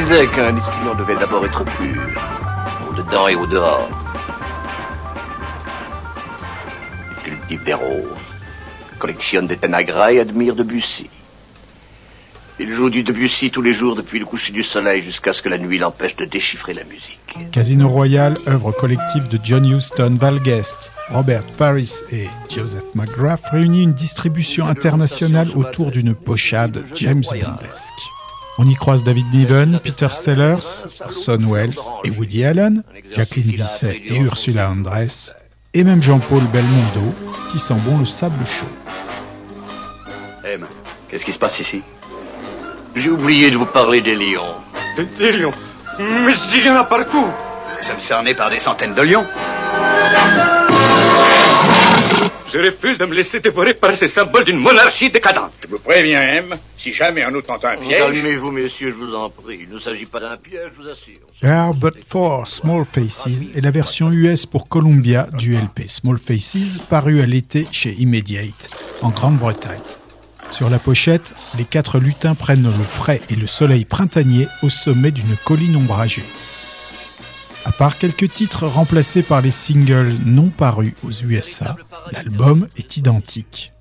Je 0.08 0.14
disais 0.14 0.28
qu'un 0.28 0.54
distillant 0.54 0.96
devait 0.96 1.18
d'abord 1.18 1.46
être 1.46 1.66
pur, 1.66 2.02
au 2.90 2.94
dedans 2.94 3.28
et 3.28 3.36
au 3.36 3.46
dehors. 3.46 3.90
Il 7.26 7.32
cultive 7.32 7.64
des 7.66 7.74
roses, 7.74 8.16
collectionne 9.00 9.48
des 9.48 9.58
Tanagra 9.58 10.14
et 10.14 10.22
admire 10.22 10.56
Debussy. 10.56 11.10
Il 12.58 12.74
joue 12.74 12.90
du 12.90 13.04
Debussy 13.04 13.52
tous 13.52 13.62
les 13.62 13.74
jours 13.74 13.98
depuis 13.98 14.20
le 14.20 14.26
coucher 14.26 14.54
du 14.54 14.64
soleil 14.64 15.02
jusqu'à 15.02 15.34
ce 15.34 15.42
que 15.42 15.50
la 15.50 15.58
nuit 15.58 15.78
l'empêche 15.78 16.16
de 16.16 16.24
déchiffrer 16.24 16.74
la 16.74 16.86
musique. 16.86 17.20
Casino 17.52 17.90
Royale, 17.90 18.36
œuvre 18.48 18.72
collective 18.72 19.28
de 19.28 19.38
John 19.44 19.66
Huston, 19.66 20.16
Val 20.18 20.40
Guest, 20.40 20.94
Robert 21.10 21.44
Paris 21.58 21.92
et 22.14 22.30
Joseph 22.50 22.96
McGrath, 22.96 23.44
réunit 23.52 23.84
une 23.84 23.94
distribution 23.94 24.68
internationale 24.68 25.50
autour 25.54 25.92
d'une 25.92 26.16
pochade 26.16 26.86
James 26.96 27.24
Bondesque. 27.30 28.17
On 28.60 28.66
y 28.68 28.74
croise 28.74 29.04
David 29.04 29.32
Niven, 29.34 29.80
Peter 29.84 30.08
Sellers, 30.12 30.86
Orson 31.06 31.40
Welles 31.48 31.76
et 32.04 32.10
Woody 32.10 32.44
Allen, 32.44 32.84
Jacqueline 33.12 33.52
Bisset 33.52 34.02
et 34.06 34.18
Ursula 34.18 34.72
Andress, 34.72 35.36
et 35.74 35.84
même 35.84 36.02
Jean-Paul 36.02 36.42
Belmondo, 36.52 37.14
qui 37.52 37.60
sent 37.60 37.76
bon 37.86 38.00
le 38.00 38.06
sable 38.06 38.44
chaud. 38.46 38.66
M, 40.44 40.66
qu'est-ce 41.08 41.26
qui 41.26 41.34
se 41.34 41.40
passe 41.40 41.60
ici? 41.60 41.82
J'ai 42.96 43.10
oublié 43.12 43.52
de 43.52 43.58
vous 43.58 43.66
parler 43.68 44.02
des 44.02 44.16
lions. 44.16 44.56
Des 45.20 45.32
lions? 45.34 45.54
Mais 46.00 46.34
il 46.56 46.66
y 46.66 46.70
en 46.70 46.76
a 46.76 46.84
partout 46.84 47.26
Nous 47.78 47.88
sommes 47.88 48.00
cernés 48.00 48.34
par 48.34 48.50
des 48.50 48.60
centaines 48.60 48.96
de 48.96 49.02
lions. 49.04 49.26
Je 52.52 52.60
refuse 52.60 52.98
de 52.98 53.06
me 53.06 53.14
laisser 53.14 53.42
dévorer 53.42 53.74
par 53.74 53.94
ces 53.94 54.08
symboles 54.08 54.46
d'une 54.46 54.58
monarchie 54.58 55.10
décadente. 55.10 55.52
Je 55.62 55.68
vous 55.68 55.80
préviens, 55.80 56.22
M, 56.22 56.56
si 56.78 56.94
jamais 56.94 57.26
on 57.26 57.32
nous 57.32 57.42
tente 57.42 57.66
un 57.66 57.76
piège... 57.76 58.00
Calmez-vous, 58.00 58.52
messieurs, 58.52 58.96
je 58.98 59.06
vous 59.06 59.14
en 59.14 59.30
prie. 59.30 59.60
Il 59.64 59.70
ne 59.70 59.80
s'agit 59.80 60.06
pas 60.06 60.22
d'un 60.22 60.38
piège, 60.38 60.72
je 60.78 60.82
vous 60.82 60.90
assure. 60.90 61.20
There 61.42 61.52
Are 61.52 61.74
But 61.74 62.04
Four 62.06 62.48
Small 62.48 62.86
Faces 62.86 63.48
est 63.54 63.62
la 63.62 63.72
version 63.72 64.12
US 64.12 64.46
pour 64.46 64.70
Columbia 64.70 65.28
du 65.38 65.58
LP 65.58 65.90
Small 65.90 66.18
Faces 66.18 66.80
paru 66.90 67.22
à 67.22 67.26
l'été 67.26 67.68
chez 67.74 67.92
Immediate, 68.00 68.70
en 69.02 69.10
Grande-Bretagne. 69.10 69.82
Sur 70.52 70.70
la 70.70 70.80
pochette, 70.80 71.36
les 71.58 71.66
quatre 71.66 72.00
lutins 72.00 72.34
prennent 72.34 72.64
le 72.64 72.84
frais 72.84 73.20
et 73.30 73.36
le 73.36 73.46
soleil 73.46 73.84
printanier 73.84 74.48
au 74.64 74.70
sommet 74.70 75.12
d'une 75.12 75.36
colline 75.44 75.76
ombragée. 75.76 76.24
À 77.68 77.74
part 77.74 77.98
quelques 77.98 78.32
titres 78.32 78.66
remplacés 78.66 79.24
par 79.24 79.42
les 79.42 79.52
singles 79.52 80.16
non 80.26 80.48
parus 80.48 80.94
aux 81.04 81.12
USA, 81.12 81.76
l'album 82.14 82.70
est 82.78 82.96
identique. 82.96 83.74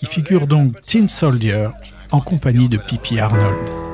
Il 0.00 0.06
figure 0.06 0.46
donc 0.46 0.80
Tin 0.86 1.08
Soldier 1.08 1.70
en 2.12 2.20
compagnie 2.20 2.68
de 2.68 2.76
Pippi 2.76 3.18
Arnold. 3.18 3.93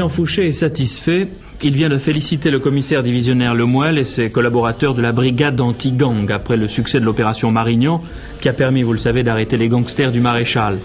Christian 0.00 0.16
Fouché 0.16 0.48
est 0.48 0.52
satisfait. 0.52 1.28
Il 1.62 1.74
vient 1.74 1.90
de 1.90 1.98
féliciter 1.98 2.50
le 2.50 2.58
commissaire 2.58 3.02
divisionnaire 3.02 3.54
Lemoel 3.54 3.98
et 3.98 4.04
ses 4.04 4.32
collaborateurs 4.32 4.94
de 4.94 5.02
la 5.02 5.12
brigade 5.12 5.60
anti-gang 5.60 6.32
après 6.32 6.56
le 6.56 6.68
succès 6.68 7.00
de 7.00 7.04
l'opération 7.04 7.50
Marignan, 7.50 8.00
qui 8.40 8.48
a 8.48 8.54
permis, 8.54 8.82
vous 8.82 8.94
le 8.94 8.98
savez, 8.98 9.22
d'arrêter 9.22 9.58
les 9.58 9.68
gangsters 9.68 10.10
du 10.10 10.20
maréchal. 10.20 10.78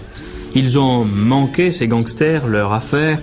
Ils 0.54 0.78
ont 0.78 1.06
manqué, 1.06 1.72
ces 1.72 1.88
gangsters, 1.88 2.46
leur 2.46 2.74
affaire, 2.74 3.18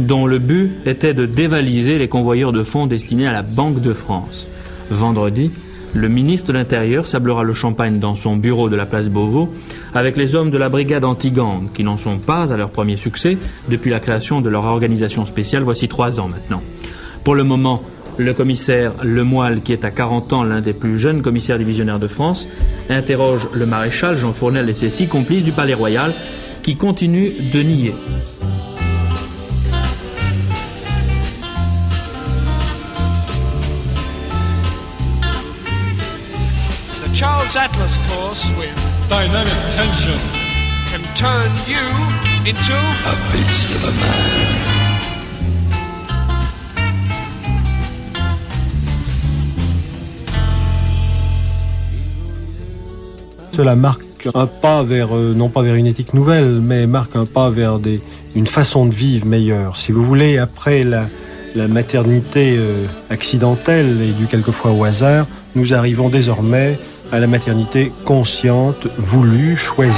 dont 0.00 0.26
le 0.26 0.38
but 0.38 0.70
était 0.84 1.14
de 1.14 1.24
dévaliser 1.24 1.96
les 1.96 2.08
convoyeurs 2.08 2.52
de 2.52 2.62
fonds 2.62 2.86
destinés 2.86 3.26
à 3.26 3.32
la 3.32 3.42
Banque 3.42 3.80
de 3.80 3.94
France. 3.94 4.46
Vendredi, 4.90 5.50
le 5.94 6.08
ministre 6.08 6.48
de 6.48 6.52
l'Intérieur 6.58 7.06
sablera 7.06 7.42
le 7.42 7.52
champagne 7.52 7.98
dans 7.98 8.14
son 8.14 8.36
bureau 8.36 8.68
de 8.68 8.76
la 8.76 8.86
place 8.86 9.08
Beauvau 9.08 9.52
avec 9.94 10.16
les 10.16 10.34
hommes 10.34 10.50
de 10.50 10.58
la 10.58 10.68
brigade 10.68 11.04
anti-gang, 11.04 11.70
qui 11.72 11.84
n'en 11.84 11.96
sont 11.96 12.18
pas 12.18 12.52
à 12.52 12.56
leur 12.56 12.70
premier 12.70 12.96
succès 12.96 13.36
depuis 13.68 13.90
la 13.90 14.00
création 14.00 14.40
de 14.40 14.48
leur 14.48 14.66
organisation 14.66 15.24
spéciale 15.26 15.62
voici 15.62 15.88
trois 15.88 16.20
ans 16.20 16.28
maintenant. 16.28 16.62
Pour 17.24 17.34
le 17.34 17.44
moment, 17.44 17.82
le 18.18 18.34
commissaire 18.34 18.92
Lemoile, 19.02 19.62
qui 19.62 19.72
est 19.72 19.84
à 19.84 19.90
40 19.90 20.32
ans 20.32 20.42
l'un 20.42 20.60
des 20.60 20.72
plus 20.72 20.98
jeunes 20.98 21.22
commissaires 21.22 21.58
divisionnaires 21.58 22.00
de 22.00 22.08
France, 22.08 22.48
interroge 22.90 23.48
le 23.52 23.66
maréchal 23.66 24.18
Jean 24.18 24.32
Fournel 24.32 24.68
et 24.68 24.74
ses 24.74 24.90
six 24.90 25.06
complices 25.06 25.44
du 25.44 25.52
Palais 25.52 25.74
Royal, 25.74 26.12
qui 26.62 26.76
continuent 26.76 27.32
de 27.52 27.62
nier. 27.62 27.94
Atlas 37.56 37.96
course 38.08 38.50
with 38.58 38.74
dynamic 39.08 39.54
tension 39.70 40.18
can 40.90 41.00
turn 41.14 41.50
you 41.66 41.80
into 42.44 42.74
a 43.06 43.14
beast 43.32 43.70
of 43.70 43.84
a 43.84 43.92
man. 44.00 44.68
Cela 53.52 53.76
marque 53.76 54.28
un 54.34 54.46
pas 54.46 54.82
vers, 54.82 55.16
euh, 55.16 55.32
non 55.34 55.48
pas 55.48 55.62
vers 55.62 55.74
une 55.74 55.86
éthique 55.86 56.12
nouvelle, 56.14 56.60
mais 56.60 56.86
marque 56.86 57.16
un 57.16 57.24
pas 57.24 57.50
vers 57.50 57.78
des, 57.78 58.00
une 58.36 58.46
façon 58.46 58.84
de 58.84 58.94
vivre 58.94 59.26
meilleure. 59.26 59.76
Si 59.76 59.90
vous 59.90 60.04
voulez, 60.04 60.36
après 60.38 60.84
la, 60.84 61.06
la 61.54 61.66
maternité 61.66 62.56
euh, 62.58 62.84
accidentelle 63.10 64.00
et 64.02 64.12
due 64.12 64.26
quelquefois 64.26 64.72
au 64.72 64.84
hasard, 64.84 65.26
nous 65.58 65.74
arrivons 65.74 66.08
désormais 66.08 66.78
à 67.10 67.18
la 67.18 67.26
maternité 67.26 67.90
consciente, 68.04 68.86
voulue, 68.96 69.56
choisie. 69.56 69.92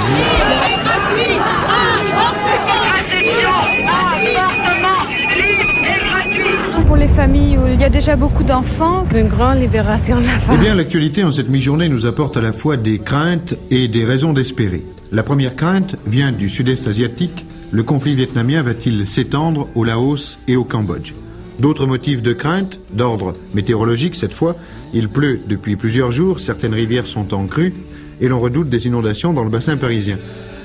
Pour 6.87 6.97
les 6.97 7.09
familles 7.09 7.59
où 7.59 7.67
il 7.67 7.81
y 7.81 7.85
a 7.85 7.89
déjà 7.89 8.17
beaucoup 8.17 8.43
d'enfants, 8.43 9.07
une 9.15 9.29
grande 9.29 9.61
libération 9.61 10.17
de 10.21 10.27
la 10.27 10.33
Eh 10.37 10.41
femme. 10.47 10.61
bien, 10.61 10.75
l'actualité 10.75 11.23
en 11.23 11.31
cette 11.31 11.49
mi-journée 11.49 11.89
nous 11.89 12.07
apporte 12.07 12.37
à 12.37 12.41
la 12.41 12.53
fois 12.53 12.77
des 12.77 12.99
craintes 12.99 13.55
et 13.71 13.87
des 13.87 14.05
raisons 14.05 14.33
d'espérer. 14.33 14.83
La 15.13 15.23
première 15.23 15.55
crainte 15.57 15.97
vient 16.07 16.33
du 16.33 16.49
sud-est 16.51 16.89
asiatique. 16.89 17.45
Le 17.71 17.83
conflit 17.83 18.15
vietnamien 18.15 18.63
va-t-il 18.63 19.07
s'étendre 19.07 19.69
au 19.75 19.85
Laos 19.85 20.39
et 20.49 20.57
au 20.57 20.65
Cambodge? 20.65 21.13
D'autres 21.61 21.85
motifs 21.85 22.23
de 22.23 22.33
crainte, 22.33 22.81
d'ordre 22.91 23.35
météorologique 23.53 24.15
cette 24.15 24.33
fois, 24.33 24.57
il 24.95 25.11
pleut 25.11 25.41
depuis 25.47 25.77
plusieurs 25.77 26.11
jours, 26.11 26.41
certaines 26.41 26.73
rivières 26.73 27.07
sont 27.07 27.35
en 27.35 27.47
crue 27.47 27.75
et 28.23 28.29
l'on 28.29 28.41
redoute 28.41 28.71
des 28.71 28.87
inondations 28.87 29.35
dans 29.35 29.45
le 29.45 29.51
bassin 29.51 29.77
parisien. 29.77 30.19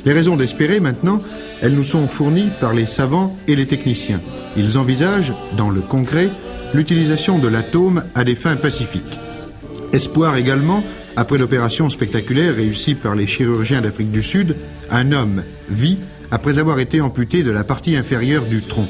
Les 0.05 0.13
raisons 0.13 0.37
d'espérer 0.37 0.79
maintenant, 0.79 1.21
elles 1.61 1.75
nous 1.75 1.83
sont 1.83 2.07
fournies 2.07 2.47
par 2.61 2.73
les 2.73 2.85
savants 2.85 3.35
et 3.49 3.57
les 3.57 3.65
techniciens. 3.65 4.21
Ils 4.55 4.77
envisagent, 4.77 5.33
dans 5.57 5.69
le 5.69 5.81
concret, 5.81 6.29
l'utilisation 6.73 7.39
de 7.39 7.49
l'atome 7.49 8.03
à 8.15 8.23
des 8.23 8.35
fins 8.35 8.55
pacifiques. 8.55 9.19
Espoir 9.91 10.37
également, 10.37 10.81
après 11.17 11.37
l'opération 11.37 11.89
spectaculaire 11.89 12.55
réussie 12.55 12.95
par 12.95 13.15
les 13.15 13.27
chirurgiens 13.27 13.81
d'Afrique 13.81 14.11
du 14.11 14.23
Sud, 14.23 14.55
un 14.89 15.11
homme 15.11 15.43
vit 15.69 15.97
après 16.31 16.57
avoir 16.57 16.79
été 16.79 17.01
amputé 17.01 17.43
de 17.43 17.51
la 17.51 17.65
partie 17.65 17.97
inférieure 17.97 18.45
du 18.45 18.61
tronc. 18.61 18.87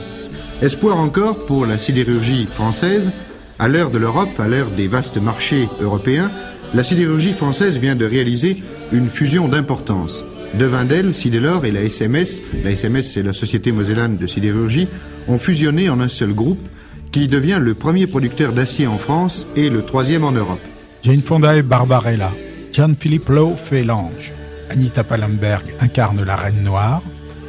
Espoir 0.62 0.98
encore 0.98 1.46
pour 1.46 1.66
la 1.66 1.78
sidérurgie 1.78 2.46
française. 2.46 3.12
À 3.60 3.68
l'heure 3.68 3.92
de 3.92 3.98
l'Europe, 3.98 4.40
à 4.40 4.48
l'heure 4.48 4.70
des 4.70 4.88
vastes 4.88 5.18
marchés 5.18 5.68
européens, 5.82 6.32
la 6.74 6.84
sidérurgie 6.84 7.34
française 7.34 7.78
vient 7.78 7.96
de 7.96 8.06
réaliser 8.06 8.64
une 8.94 9.10
fusion 9.10 9.50
d'importance. 9.50 10.24
De 10.54 10.66
Wendel, 10.66 11.14
Sidélor 11.14 11.66
et 11.66 11.72
la 11.72 11.82
SMS, 11.84 12.40
la 12.64 12.72
SMS 12.72 13.12
c'est 13.12 13.24
la 13.24 13.34
Société 13.34 13.74
Mosellane 13.74 14.16
de 14.16 14.28
sidérurgie, 14.28 14.88
ont 15.28 15.38
fusionné 15.40 15.90
en 15.90 16.00
un 16.00 16.08
seul 16.08 16.34
groupe 16.34 16.66
qui 17.12 17.28
devient 17.28 17.60
le 17.62 17.74
premier 17.74 18.08
producteur 18.08 18.54
d'acier 18.54 18.88
en 18.88 18.98
France 18.98 19.46
et 19.58 19.70
le 19.70 19.84
troisième 19.84 20.24
en 20.24 20.32
Europe. 20.32 20.62
Jane 21.04 21.22
Fonda 21.22 21.56
et 21.58 21.64
Barbarella. 21.64 22.32
Jean-Philippe 22.72 23.30
Lowe 23.30 23.56
fait 23.58 23.84
l'ange. 23.84 24.32
Anita 24.70 25.04
Pallenberg 25.04 25.64
incarne 25.82 26.24
la 26.24 26.38
Reine 26.38 26.64
Noire. 26.64 27.02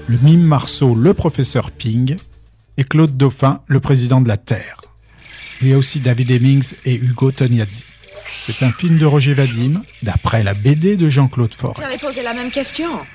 Le 0.08 0.18
mime 0.22 0.42
Marceau, 0.42 0.94
le 0.94 1.14
professeur 1.14 1.70
Ping. 1.70 2.16
Et 2.78 2.84
Claude 2.84 3.16
Dauphin, 3.16 3.62
le 3.66 3.80
président 3.80 4.20
de 4.20 4.28
la 4.28 4.36
Terre. 4.36 4.82
Il 5.62 5.68
y 5.68 5.72
a 5.72 5.78
aussi 5.78 6.00
David 6.00 6.30
Hemmings 6.30 6.74
et 6.84 6.94
Hugo 6.94 7.32
Tognazzi. 7.32 7.84
C'est 8.38 8.62
un 8.62 8.70
film 8.70 8.98
de 8.98 9.06
Roger 9.06 9.32
Vadim, 9.32 9.82
d'après 10.02 10.42
la 10.42 10.52
BD 10.52 10.96
de 10.96 11.08
Jean-Claude 11.08 11.54
Forest. 11.54 11.80
J'avais 11.80 11.98
posé 11.98 12.22
la 12.22 12.34
même 12.34 12.50
question. 12.50 13.06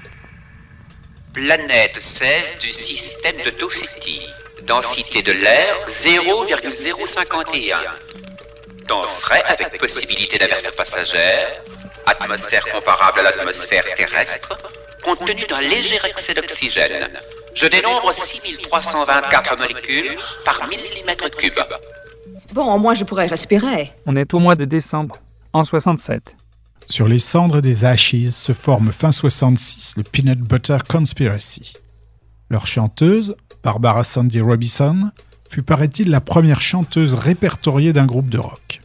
Planète 1.34 1.97
16 2.01 2.59
du 2.59 2.74
système 2.74 3.36
de 3.45 3.51
Docity. 3.59 4.22
Densité 4.66 5.22
de 5.22 5.32
l'air 5.32 5.76
0,051. 5.88 7.80
Temps 8.88 9.07
frais 9.20 9.43
avec 9.45 9.78
possibilité 9.80 10.38
d'averse 10.38 10.76
passagère. 10.76 11.62
Atmosphère 12.07 12.66
comparable 12.68 13.20
à 13.20 13.24
l'atmosphère 13.24 13.86
terrestre. 13.95 14.57
Compte 15.03 15.26
tenu 15.26 15.45
d'un 15.45 15.62
léger 15.62 15.99
excès 16.09 16.34
d'oxygène. 16.34 17.09
Je 17.54 17.68
dénombre 17.68 18.14
6324 18.14 19.58
molécules 19.58 20.18
par 20.45 20.68
millimètre 20.68 21.30
cube. 21.32 21.60
Bon, 22.54 22.74
au 22.74 22.80
moins 22.80 22.93
je 22.93 23.04
pourrais 23.04 23.28
respirer. 23.28 23.91
On 24.06 24.16
est 24.16 24.34
au 24.34 24.39
mois 24.39 24.56
de 24.56 24.66
décembre, 24.66 25.18
en 25.54 25.64
67. 25.64 26.36
Sur 26.88 27.08
les 27.08 27.20
cendres 27.20 27.62
des 27.62 27.86
Ashes 27.86 28.30
se 28.32 28.54
forme 28.54 28.91
fin 28.91 29.12
66 29.12 29.95
le 29.97 30.04
Peanut 30.04 30.39
Butter 30.39 30.78
Conspiracy. 30.88 31.74
Leur 32.49 32.68
chanteuse, 32.68 33.36
Barbara 33.64 34.04
Sandy 34.04 34.41
Robinson, 34.41 35.12
fut 35.49 35.64
paraît-il 35.64 36.10
la 36.10 36.22
première 36.22 36.62
chanteuse 36.62 37.14
répertoriée 37.14 37.93
d'un 37.93 38.06
groupe 38.06 38.30
de 38.30 38.39
rock. 38.39 38.82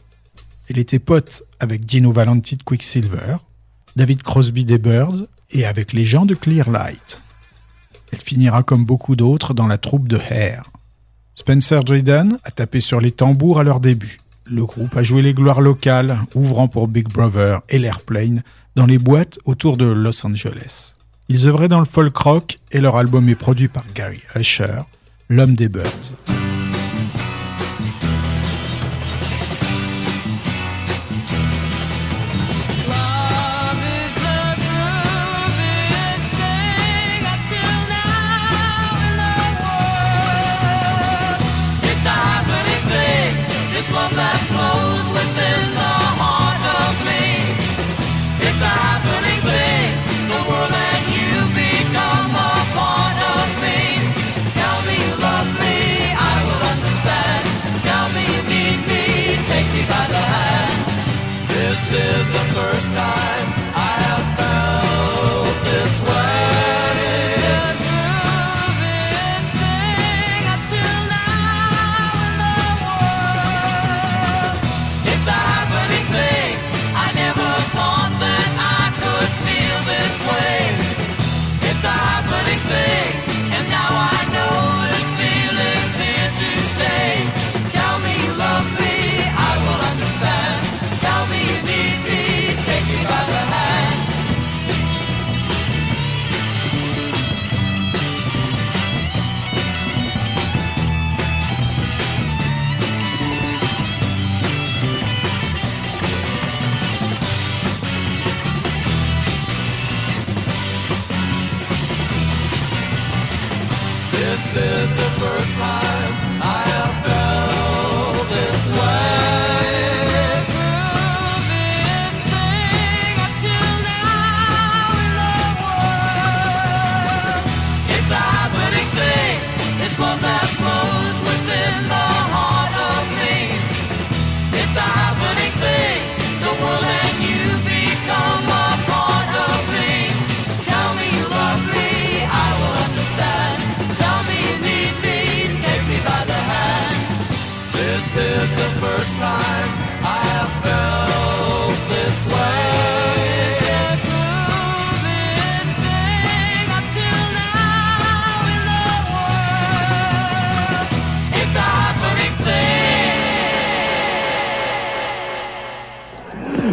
Elle 0.69 0.77
était 0.77 0.99
pote 0.99 1.43
avec 1.59 1.85
Dino 1.85 2.11
Valenti 2.11 2.57
de 2.57 2.63
Quicksilver, 2.63 3.37
David 3.95 4.21
Crosby 4.23 4.65
des 4.65 4.77
Birds 4.77 5.25
et 5.49 5.65
avec 5.65 5.93
les 5.93 6.03
gens 6.03 6.25
de 6.25 6.35
Clearlight. 6.35 7.21
Elle 8.11 8.19
finira 8.19 8.63
comme 8.63 8.85
beaucoup 8.85 9.15
d'autres 9.15 9.53
dans 9.53 9.67
la 9.67 9.77
troupe 9.77 10.07
de 10.07 10.17
Hair. 10.17 10.63
Spencer 11.35 11.83
Dryden 11.83 12.37
a 12.43 12.51
tapé 12.51 12.79
sur 12.79 12.99
les 12.99 13.11
tambours 13.11 13.59
à 13.59 13.63
leur 13.63 13.79
début. 13.79 14.19
Le 14.45 14.65
groupe 14.65 14.95
a 14.95 15.03
joué 15.03 15.21
les 15.21 15.33
gloires 15.33 15.61
locales, 15.61 16.19
ouvrant 16.33 16.67
pour 16.67 16.87
Big 16.87 17.07
Brother 17.07 17.61
et 17.69 17.79
l'Airplane 17.79 18.43
dans 18.75 18.85
les 18.85 18.97
boîtes 18.97 19.39
autour 19.45 19.77
de 19.77 19.85
Los 19.85 20.25
Angeles. 20.25 20.93
Ils 21.29 21.47
œuvraient 21.47 21.67
dans 21.67 21.79
le 21.79 21.85
folk 21.85 22.15
rock 22.15 22.59
et 22.71 22.79
leur 22.79 22.95
album 22.95 23.27
est 23.27 23.35
produit 23.35 23.67
par 23.67 23.83
Gary 23.93 24.21
Usher, 24.35 24.81
l'homme 25.29 25.55
des 25.55 25.67
Birds. 25.67 26.15
Time 62.97 63.36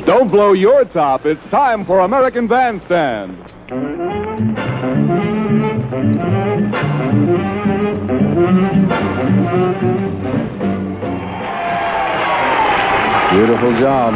Don't 0.07 0.31
blow 0.31 0.53
your 0.53 0.85
top. 0.85 1.25
It's 1.25 1.43
time 1.49 1.83
for 1.87 2.01
American 2.01 2.47
Bandstand. 2.47 3.39
Beautiful 13.33 13.73
job. 13.81 14.13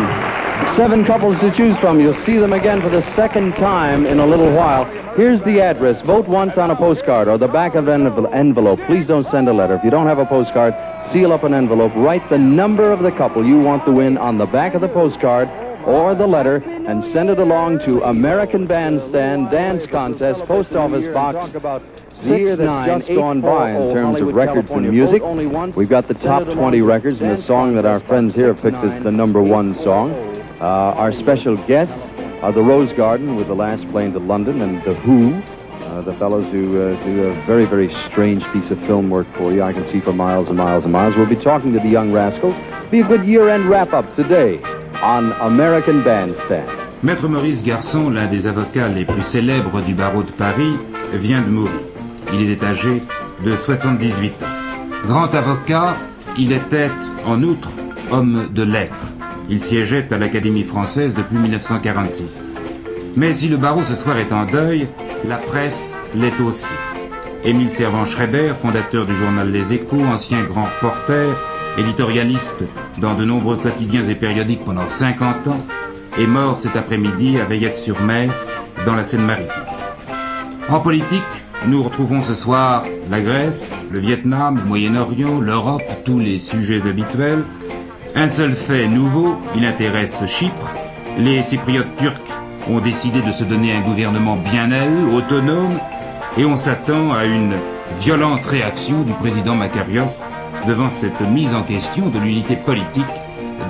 Seven 0.76 1.06
couples 1.06 1.36
to 1.36 1.54
choose 1.56 1.74
from. 1.78 2.00
You'll 2.00 2.22
see 2.26 2.36
them 2.36 2.52
again 2.52 2.82
for 2.82 2.90
the 2.90 3.00
second 3.16 3.52
time 3.52 4.04
in 4.04 4.20
a 4.20 4.26
little 4.26 4.52
while. 4.54 4.84
Here's 5.16 5.40
the 5.42 5.62
address. 5.62 6.04
Vote 6.06 6.28
once 6.28 6.58
on 6.58 6.70
a 6.70 6.76
postcard 6.76 7.28
or 7.28 7.38
the 7.38 7.48
back 7.48 7.74
of 7.74 7.88
an 7.88 8.06
envelope. 8.26 8.78
Please 8.86 9.06
don't 9.06 9.26
send 9.30 9.48
a 9.48 9.54
letter. 9.54 9.76
If 9.76 9.84
you 9.84 9.90
don't 9.90 10.06
have 10.06 10.18
a 10.18 10.26
postcard, 10.26 10.74
seal 11.14 11.32
up 11.32 11.44
an 11.44 11.54
envelope. 11.54 11.92
Write 11.96 12.28
the 12.28 12.38
number 12.38 12.92
of 12.92 13.00
the 13.00 13.10
couple 13.10 13.42
you 13.46 13.56
want 13.56 13.86
to 13.86 13.92
win 13.92 14.18
on 14.18 14.36
the 14.36 14.46
back 14.46 14.74
of 14.74 14.82
the 14.82 14.88
postcard 14.88 15.48
or 15.88 16.14
the 16.14 16.26
letter 16.26 16.56
and 16.56 17.04
send 17.06 17.30
it 17.30 17.38
along 17.38 17.78
to 17.78 18.02
American 18.02 18.66
Bandstand 18.66 19.50
Dance 19.50 19.86
Contest, 19.86 20.44
Post 20.44 20.74
Office 20.74 21.12
Box. 21.14 21.50
The 22.22 22.38
year 22.38 22.56
that's 22.56 23.06
just 23.06 23.08
gone 23.08 23.40
by 23.40 23.70
in 23.70 23.94
terms 23.94 24.20
of 24.20 24.34
records 24.34 24.70
and 24.70 24.90
music. 24.90 25.22
We've 25.74 25.88
got 25.88 26.06
the 26.06 26.14
top 26.14 26.44
20 26.44 26.82
records 26.82 27.20
and 27.20 27.38
the 27.38 27.42
song 27.46 27.74
that 27.76 27.86
our 27.86 28.00
friends 28.00 28.34
here 28.34 28.52
have 28.52 28.62
picked 28.62 28.76
as 28.78 29.02
the 29.02 29.12
number 29.12 29.42
one 29.42 29.74
song. 29.82 30.12
Uh, 30.60 30.94
our 30.96 31.12
special 31.12 31.56
guests 31.56 31.94
are 32.42 32.52
the 32.52 32.62
Rose 32.62 32.92
Garden 32.92 33.36
with 33.36 33.46
the 33.46 33.54
last 33.54 33.88
plane 33.90 34.12
to 34.12 34.18
London 34.18 34.60
and 34.60 34.82
the 34.82 34.94
Who, 34.94 35.34
uh, 35.86 36.02
the 36.02 36.12
fellows 36.12 36.44
who 36.52 36.82
uh, 36.82 37.04
do 37.04 37.24
a 37.24 37.32
very, 37.46 37.64
very 37.64 37.92
strange 38.10 38.44
piece 38.52 38.70
of 38.70 38.78
film 38.84 39.08
work 39.08 39.26
for 39.28 39.52
you. 39.52 39.62
I 39.62 39.72
can 39.72 39.90
see 39.90 40.00
for 40.00 40.12
miles 40.12 40.48
and 40.48 40.56
miles 40.56 40.84
and 40.84 40.92
miles. 40.92 41.16
We'll 41.16 41.26
be 41.26 41.36
talking 41.36 41.72
to 41.72 41.78
the 41.78 41.88
Young 41.88 42.12
Rascals. 42.12 42.54
Be 42.90 43.00
a 43.00 43.06
good 43.06 43.24
year-end 43.24 43.66
wrap-up 43.66 44.14
today 44.16 44.60
on 45.02 45.30
American 45.40 46.02
Bandstand. 46.04 46.66
Maître 47.02 47.28
Maurice 47.28 47.62
Garçon, 47.62 48.10
l'un 48.10 48.26
des 48.26 48.46
avocats 48.46 48.88
les 48.88 49.04
plus 49.04 49.22
célèbres 49.22 49.80
du 49.82 49.94
barreau 49.94 50.22
de 50.22 50.30
Paris, 50.32 50.74
vient 51.14 51.42
de 51.42 51.48
mourir. 51.48 51.80
Il 52.32 52.50
était 52.50 52.66
âgé 52.66 53.02
de 53.44 53.56
78 53.56 54.42
ans. 54.42 54.46
Grand 55.06 55.32
avocat, 55.34 55.96
il 56.36 56.52
était 56.52 56.90
en 57.24 57.42
outre 57.42 57.70
homme 58.10 58.48
de 58.52 58.62
lettres. 58.62 59.06
Il 59.48 59.60
siégeait 59.60 60.12
à 60.12 60.18
l'Académie 60.18 60.64
française 60.64 61.14
depuis 61.14 61.36
1946. 61.38 62.42
Mais 63.16 63.32
si 63.34 63.48
le 63.48 63.56
barreau 63.56 63.82
ce 63.84 63.94
soir 63.94 64.18
est 64.18 64.32
en 64.32 64.44
deuil, 64.44 64.88
la 65.26 65.36
presse 65.36 65.94
l'est 66.14 66.38
aussi. 66.40 66.74
Émile 67.44 67.70
Servan-Schreiber, 67.70 68.54
fondateur 68.60 69.06
du 69.06 69.14
journal 69.14 69.50
Les 69.50 69.72
Échos, 69.72 70.02
ancien 70.02 70.42
grand 70.42 70.64
reporter, 70.64 71.36
éditorialiste 71.78 72.64
dans 72.98 73.14
de 73.14 73.24
nombreux 73.24 73.56
quotidiens 73.56 74.06
et 74.08 74.14
périodiques 74.14 74.64
pendant 74.64 74.86
50 74.86 75.48
ans, 75.48 75.66
est 76.18 76.26
mort 76.26 76.58
cet 76.58 76.76
après-midi 76.76 77.38
à 77.38 77.44
Veillette-sur-Mer, 77.44 78.30
dans 78.84 78.96
la 78.96 79.04
Seine-Maritime. 79.04 79.64
En 80.68 80.80
politique, 80.80 81.22
nous 81.66 81.82
retrouvons 81.82 82.20
ce 82.20 82.34
soir 82.34 82.84
la 83.10 83.20
Grèce, 83.20 83.72
le 83.90 84.00
Vietnam, 84.00 84.56
le 84.56 84.68
Moyen-Orient, 84.68 85.40
l'Europe, 85.40 85.82
tous 86.04 86.18
les 86.18 86.38
sujets 86.38 86.86
habituels. 86.86 87.44
Un 88.14 88.28
seul 88.28 88.54
fait 88.56 88.86
nouveau, 88.86 89.36
il 89.56 89.64
intéresse 89.64 90.24
Chypre. 90.26 90.70
Les 91.18 91.42
Cypriotes 91.42 91.96
turcs 91.96 92.20
ont 92.68 92.80
décidé 92.80 93.20
de 93.20 93.32
se 93.32 93.44
donner 93.44 93.72
un 93.72 93.80
gouvernement 93.80 94.36
bien 94.36 94.70
à 94.72 94.86
eux, 94.86 95.14
autonome, 95.14 95.78
et 96.36 96.44
on 96.44 96.58
s'attend 96.58 97.12
à 97.12 97.24
une 97.24 97.54
violente 98.00 98.44
réaction 98.44 99.02
du 99.02 99.12
président 99.14 99.54
Makarios 99.54 100.22
devant 100.66 100.90
cette 100.90 101.20
mise 101.20 101.52
en 101.54 101.62
question 101.62 102.08
de 102.08 102.18
l'unité 102.18 102.56
politique 102.56 103.04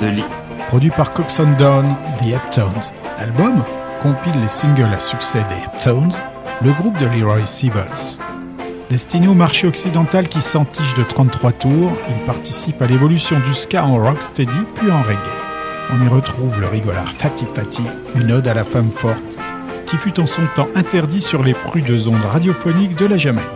de 0.01 0.07
l'île. 0.07 0.25
Produit 0.69 0.91
par 0.91 1.13
Cox 1.13 1.41
and 1.41 1.57
Down, 1.59 1.85
The 2.19 2.35
Heptones. 2.35 2.93
L'album 3.19 3.63
compile 4.03 4.41
les 4.41 4.49
singles 4.49 4.93
à 4.95 5.01
succès 5.01 5.45
des 5.49 5.65
Heptones, 5.65 6.13
le 6.63 6.71
groupe 6.73 6.99
de 6.99 7.07
Leroy 7.07 7.45
Sibbles. 7.45 7.87
Destiné 8.91 9.29
au 9.29 9.35
marché 9.35 9.67
occidental 9.67 10.29
qui 10.29 10.41
s'entiche 10.41 10.95
de 10.95 11.03
33 11.03 11.53
tours, 11.53 11.93
il 12.09 12.25
participe 12.25 12.81
à 12.81 12.87
l'évolution 12.87 13.37
du 13.41 13.53
ska 13.53 13.85
en 13.85 13.99
rocksteady 13.99 14.65
puis 14.75 14.91
en 14.91 15.03
reggae. 15.03 15.49
On 15.93 16.05
y 16.05 16.09
retrouve 16.09 16.61
le 16.61 16.67
rigolard 16.69 17.13
Fatty 17.13 17.45
Fatty, 17.55 17.83
une 18.15 18.33
ode 18.33 18.49
à 18.49 18.55
la 18.55 18.65
femme 18.65 18.91
forte, 18.91 19.39
qui 19.87 19.97
fut 19.97 20.21
en 20.21 20.27
son 20.27 20.43
temps 20.55 20.69
interdit 20.75 21.21
sur 21.21 21.43
les 21.43 21.55
prudes 21.55 22.07
ondes 22.07 22.25
radiophoniques 22.31 22.97
de 22.97 23.07
la 23.07 23.17
Jamaïque. 23.17 23.47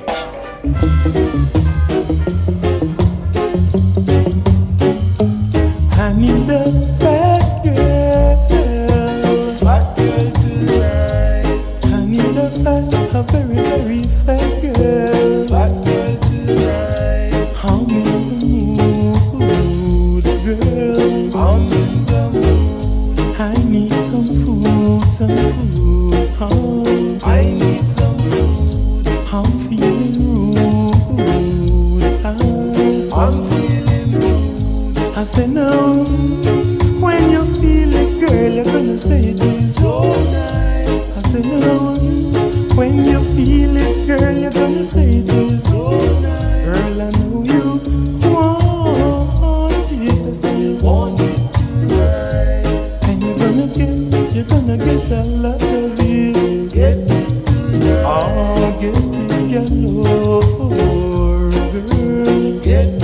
Galore, 60.40 61.50
girl. 61.88 62.60
Get 62.60 63.01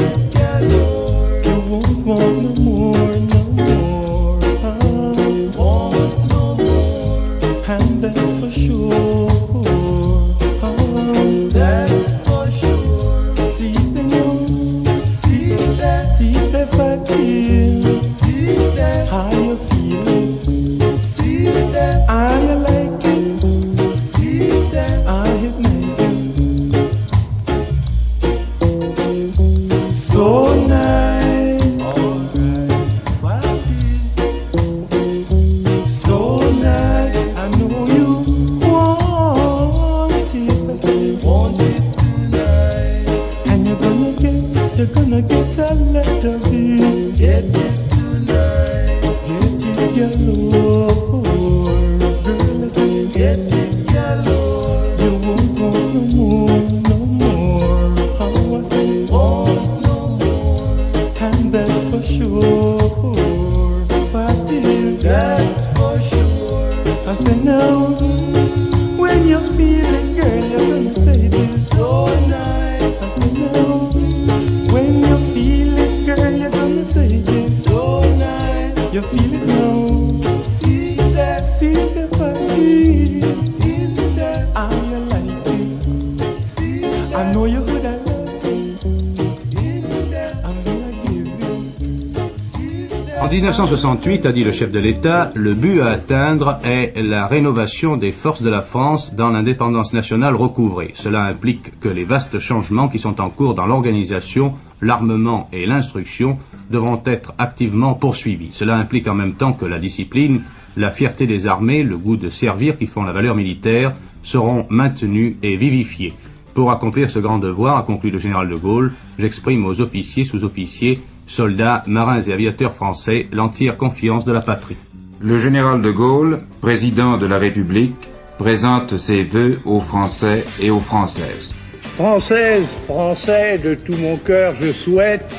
1968, 93.69 94.25
a 94.25 94.33
dit 94.33 94.45
le 94.45 94.53
chef 94.53 94.73
de 94.73 94.79
l'État, 94.79 95.31
le 95.35 95.53
but 95.53 95.83
à 95.83 95.89
atteindre 95.89 96.59
est 96.65 96.99
la 97.03 97.27
rénovation 97.27 97.99
des 97.99 98.13
forces 98.13 98.41
de 98.41 98.49
la 98.49 98.63
France 98.63 99.15
dans 99.15 99.29
l'indépendance 99.29 99.93
nationale 99.93 100.35
recouvrée. 100.37 100.93
Cela 100.95 101.25
implique 101.25 101.79
que 101.79 101.91
les 101.91 102.05
vastes 102.05 102.39
changements 102.39 102.89
qui 102.89 102.99
sont 102.99 103.21
en 103.21 103.29
cours 103.29 103.53
dans 103.53 103.67
l'organisation, 103.67 104.55
l'armement 104.81 105.51
et 105.53 105.67
l'instruction 105.67 106.39
devront 106.71 107.03
être 107.05 107.35
activement 107.37 107.93
poursuivis. 107.93 108.53
Cela 108.55 108.75
implique 108.75 109.07
en 109.07 109.15
même 109.15 109.35
temps 109.35 109.53
que 109.53 109.67
la 109.67 109.79
discipline, 109.79 110.41
la 110.79 110.91
fierté 110.91 111.27
des 111.27 111.47
armées, 111.47 111.83
le 111.83 111.99
goût 111.99 112.17
de 112.17 112.31
servir 112.31 112.79
qui 112.79 112.87
font 112.87 113.03
la 113.03 113.13
valeur 113.13 113.37
militaire 113.37 113.93
seront 114.23 114.65
maintenus 114.71 115.35
et 115.43 115.59
vivifiés. 115.59 116.15
Pour 116.55 116.73
accomplir 116.73 117.11
ce 117.11 117.19
grand 117.19 117.39
devoir, 117.39 117.77
a 117.77 117.83
conclu 117.83 118.11
le 118.11 118.19
général 118.19 118.49
de 118.49 118.57
Gaulle, 118.57 118.93
j'exprime 119.19 119.67
aux 119.67 119.79
officiers, 119.83 120.25
sous-officiers, 120.25 120.99
soldats, 121.29 121.83
marins 121.87 122.23
et 122.23 122.33
aviateurs 122.33 122.75
français 122.75 123.29
l'entière 123.33 123.77
confiance 123.77 124.25
de 124.25 124.33
la 124.33 124.41
patrie. 124.41 124.77
Le 125.21 125.39
général 125.39 125.83
de 125.83 125.91
Gaulle, 125.91 126.39
président 126.61 127.17
de 127.17 127.27
la 127.27 127.39
République, 127.39 127.95
présente 128.39 128.97
ses 128.97 129.25
vœux 129.25 129.59
aux 129.65 129.81
Français 129.81 130.45
et 130.61 130.71
aux 130.71 130.81
Françaises. 130.81 131.55
Françaises, 131.97 132.77
Français, 132.87 133.59
de 133.59 133.75
tout 133.75 133.97
mon 134.01 134.17
cœur, 134.17 134.55
je 134.55 134.73
souhaite 134.73 135.37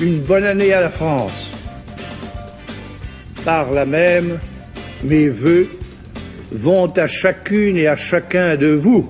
une 0.00 0.20
bonne 0.20 0.44
année 0.44 0.72
à 0.72 0.82
la 0.82 0.90
France. 0.90 1.52
Par 3.44 3.70
là 3.70 3.86
même, 3.86 4.38
mes 5.02 5.28
vœux 5.28 5.68
vont 6.52 6.86
à 6.96 7.06
chacune 7.06 7.76
et 7.76 7.86
à 7.86 7.96
chacun 7.96 8.56
de 8.56 8.74
vous. 8.74 9.08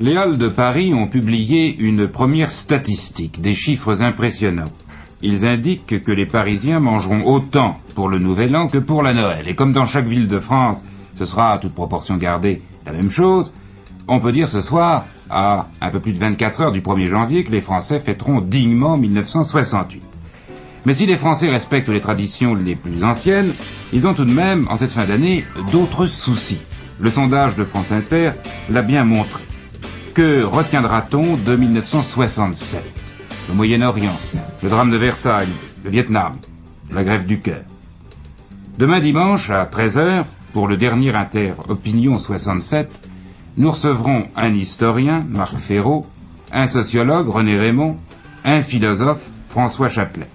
Les 0.00 0.16
Halles 0.16 0.38
de 0.38 0.48
Paris 0.48 0.92
ont 0.92 1.06
publié 1.06 1.74
une 1.78 2.08
première 2.08 2.50
statistique, 2.50 3.40
des 3.40 3.54
chiffres 3.54 4.02
impressionnants. 4.02 4.72
Ils 5.22 5.46
indiquent 5.46 6.02
que 6.02 6.12
les 6.12 6.26
Parisiens 6.26 6.80
mangeront 6.80 7.24
autant 7.24 7.80
pour 7.94 8.08
le 8.08 8.18
Nouvel 8.18 8.54
An 8.54 8.66
que 8.66 8.78
pour 8.78 9.02
la 9.02 9.14
Noël. 9.14 9.48
Et 9.48 9.54
comme 9.54 9.72
dans 9.72 9.86
chaque 9.86 10.06
ville 10.06 10.28
de 10.28 10.40
France, 10.40 10.82
ce 11.16 11.24
sera, 11.24 11.52
à 11.52 11.58
toute 11.58 11.74
proportion 11.74 12.16
gardée, 12.16 12.60
la 12.84 12.92
même 12.92 13.10
chose, 13.10 13.52
on 14.08 14.20
peut 14.20 14.32
dire 14.32 14.48
ce 14.48 14.60
soir, 14.60 15.06
à 15.30 15.66
un 15.80 15.90
peu 15.90 16.00
plus 16.00 16.12
de 16.12 16.18
24 16.18 16.60
heures 16.60 16.72
du 16.72 16.82
1er 16.82 17.06
janvier, 17.06 17.44
que 17.44 17.50
les 17.50 17.62
Français 17.62 18.00
fêteront 18.00 18.40
dignement 18.40 18.96
1968. 18.96 20.02
Mais 20.84 20.94
si 20.94 21.06
les 21.06 21.16
Français 21.16 21.48
respectent 21.48 21.88
les 21.88 22.00
traditions 22.00 22.54
les 22.54 22.76
plus 22.76 23.02
anciennes, 23.02 23.52
ils 23.92 24.06
ont 24.06 24.14
tout 24.14 24.24
de 24.24 24.32
même, 24.32 24.66
en 24.70 24.76
cette 24.76 24.92
fin 24.92 25.04
d'année, 25.04 25.44
d'autres 25.72 26.06
soucis. 26.06 26.60
Le 27.00 27.10
sondage 27.10 27.56
de 27.56 27.64
France 27.64 27.90
Inter 27.90 28.32
l'a 28.70 28.82
bien 28.82 29.04
montré. 29.04 29.42
Que 30.14 30.44
retiendra-t-on 30.44 31.36
de 31.36 31.56
1967 31.56 32.95
Le 33.48 33.54
Moyen-Orient, 33.54 34.18
le 34.62 34.68
drame 34.68 34.90
de 34.90 34.96
Versailles, 34.96 35.48
le 35.84 35.90
Vietnam, 35.90 36.36
la 36.90 37.04
grève 37.04 37.26
du 37.26 37.38
cœur. 37.38 37.62
Demain 38.78 39.00
dimanche, 39.00 39.50
à 39.50 39.64
13h, 39.64 40.24
pour 40.52 40.68
le 40.68 40.76
dernier 40.76 41.14
Inter 41.14 41.52
Opinion 41.68 42.18
67, 42.18 42.90
nous 43.56 43.70
recevrons 43.70 44.26
un 44.36 44.54
historien, 44.54 45.24
Marc 45.28 45.58
Ferraud, 45.58 46.04
un 46.52 46.66
sociologue, 46.66 47.28
René 47.28 47.56
Raymond, 47.56 47.96
un 48.44 48.62
philosophe, 48.62 49.22
François 49.48 49.88
Chaplet. 49.88 50.28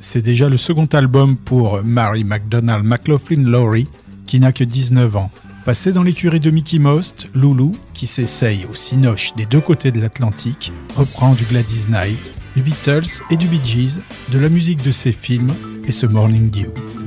C'est 0.00 0.22
déjà 0.22 0.48
le 0.48 0.56
second 0.56 0.88
album 0.92 1.36
pour 1.36 1.82
Mary 1.82 2.24
McDonald 2.24 2.84
McLaughlin 2.84 3.48
Laurie, 3.48 3.88
qui 4.26 4.40
n'a 4.40 4.52
que 4.52 4.64
19 4.64 5.16
ans. 5.16 5.30
Passé 5.64 5.92
dans 5.92 6.02
l'écurie 6.02 6.40
de 6.40 6.50
Mickey 6.50 6.78
Most, 6.78 7.26
Loulou, 7.34 7.72
qui 7.94 8.06
s'essaye 8.06 8.66
au 8.70 8.74
cinoche 8.74 9.34
des 9.34 9.46
deux 9.46 9.62
côtés 9.62 9.92
de 9.92 9.98
l'Atlantique, 9.98 10.74
reprend 10.94 11.32
du 11.32 11.44
Gladys 11.44 11.86
Knight, 11.88 12.34
du 12.54 12.62
Beatles 12.62 13.22
et 13.30 13.36
du 13.38 13.46
Bee 13.46 13.64
Gees, 13.64 13.98
de 14.30 14.38
la 14.38 14.50
musique 14.50 14.82
de 14.82 14.92
ses 14.92 15.12
films 15.12 15.54
et 15.86 15.92
ce 15.92 16.04
Morning 16.04 16.50
Dew. 16.50 17.03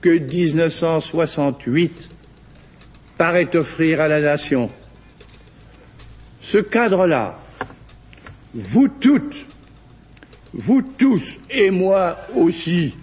Que 0.00 0.10
1968 0.18 2.08
paraît 3.18 3.54
offrir 3.54 4.00
à 4.00 4.08
la 4.08 4.20
nation. 4.20 4.70
Ce 6.42 6.58
cadre-là, 6.58 7.38
vous 8.54 8.88
toutes, 9.00 9.46
vous 10.54 10.82
tous 10.82 11.22
et 11.50 11.70
moi 11.70 12.16
aussi, 12.34 12.94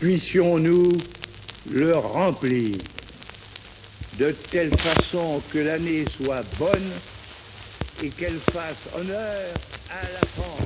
puissions-nous 0.00 0.92
le 1.70 1.92
remplir 1.92 2.76
de 4.18 4.34
telle 4.50 4.76
façon 4.76 5.40
que 5.52 5.58
l'année 5.58 6.04
soit 6.08 6.42
bonne 6.58 6.90
et 8.02 8.08
qu'elle 8.10 8.38
fasse 8.52 8.88
honneur 8.96 9.54
à 9.90 10.02
la 10.02 10.26
France. 10.28 10.63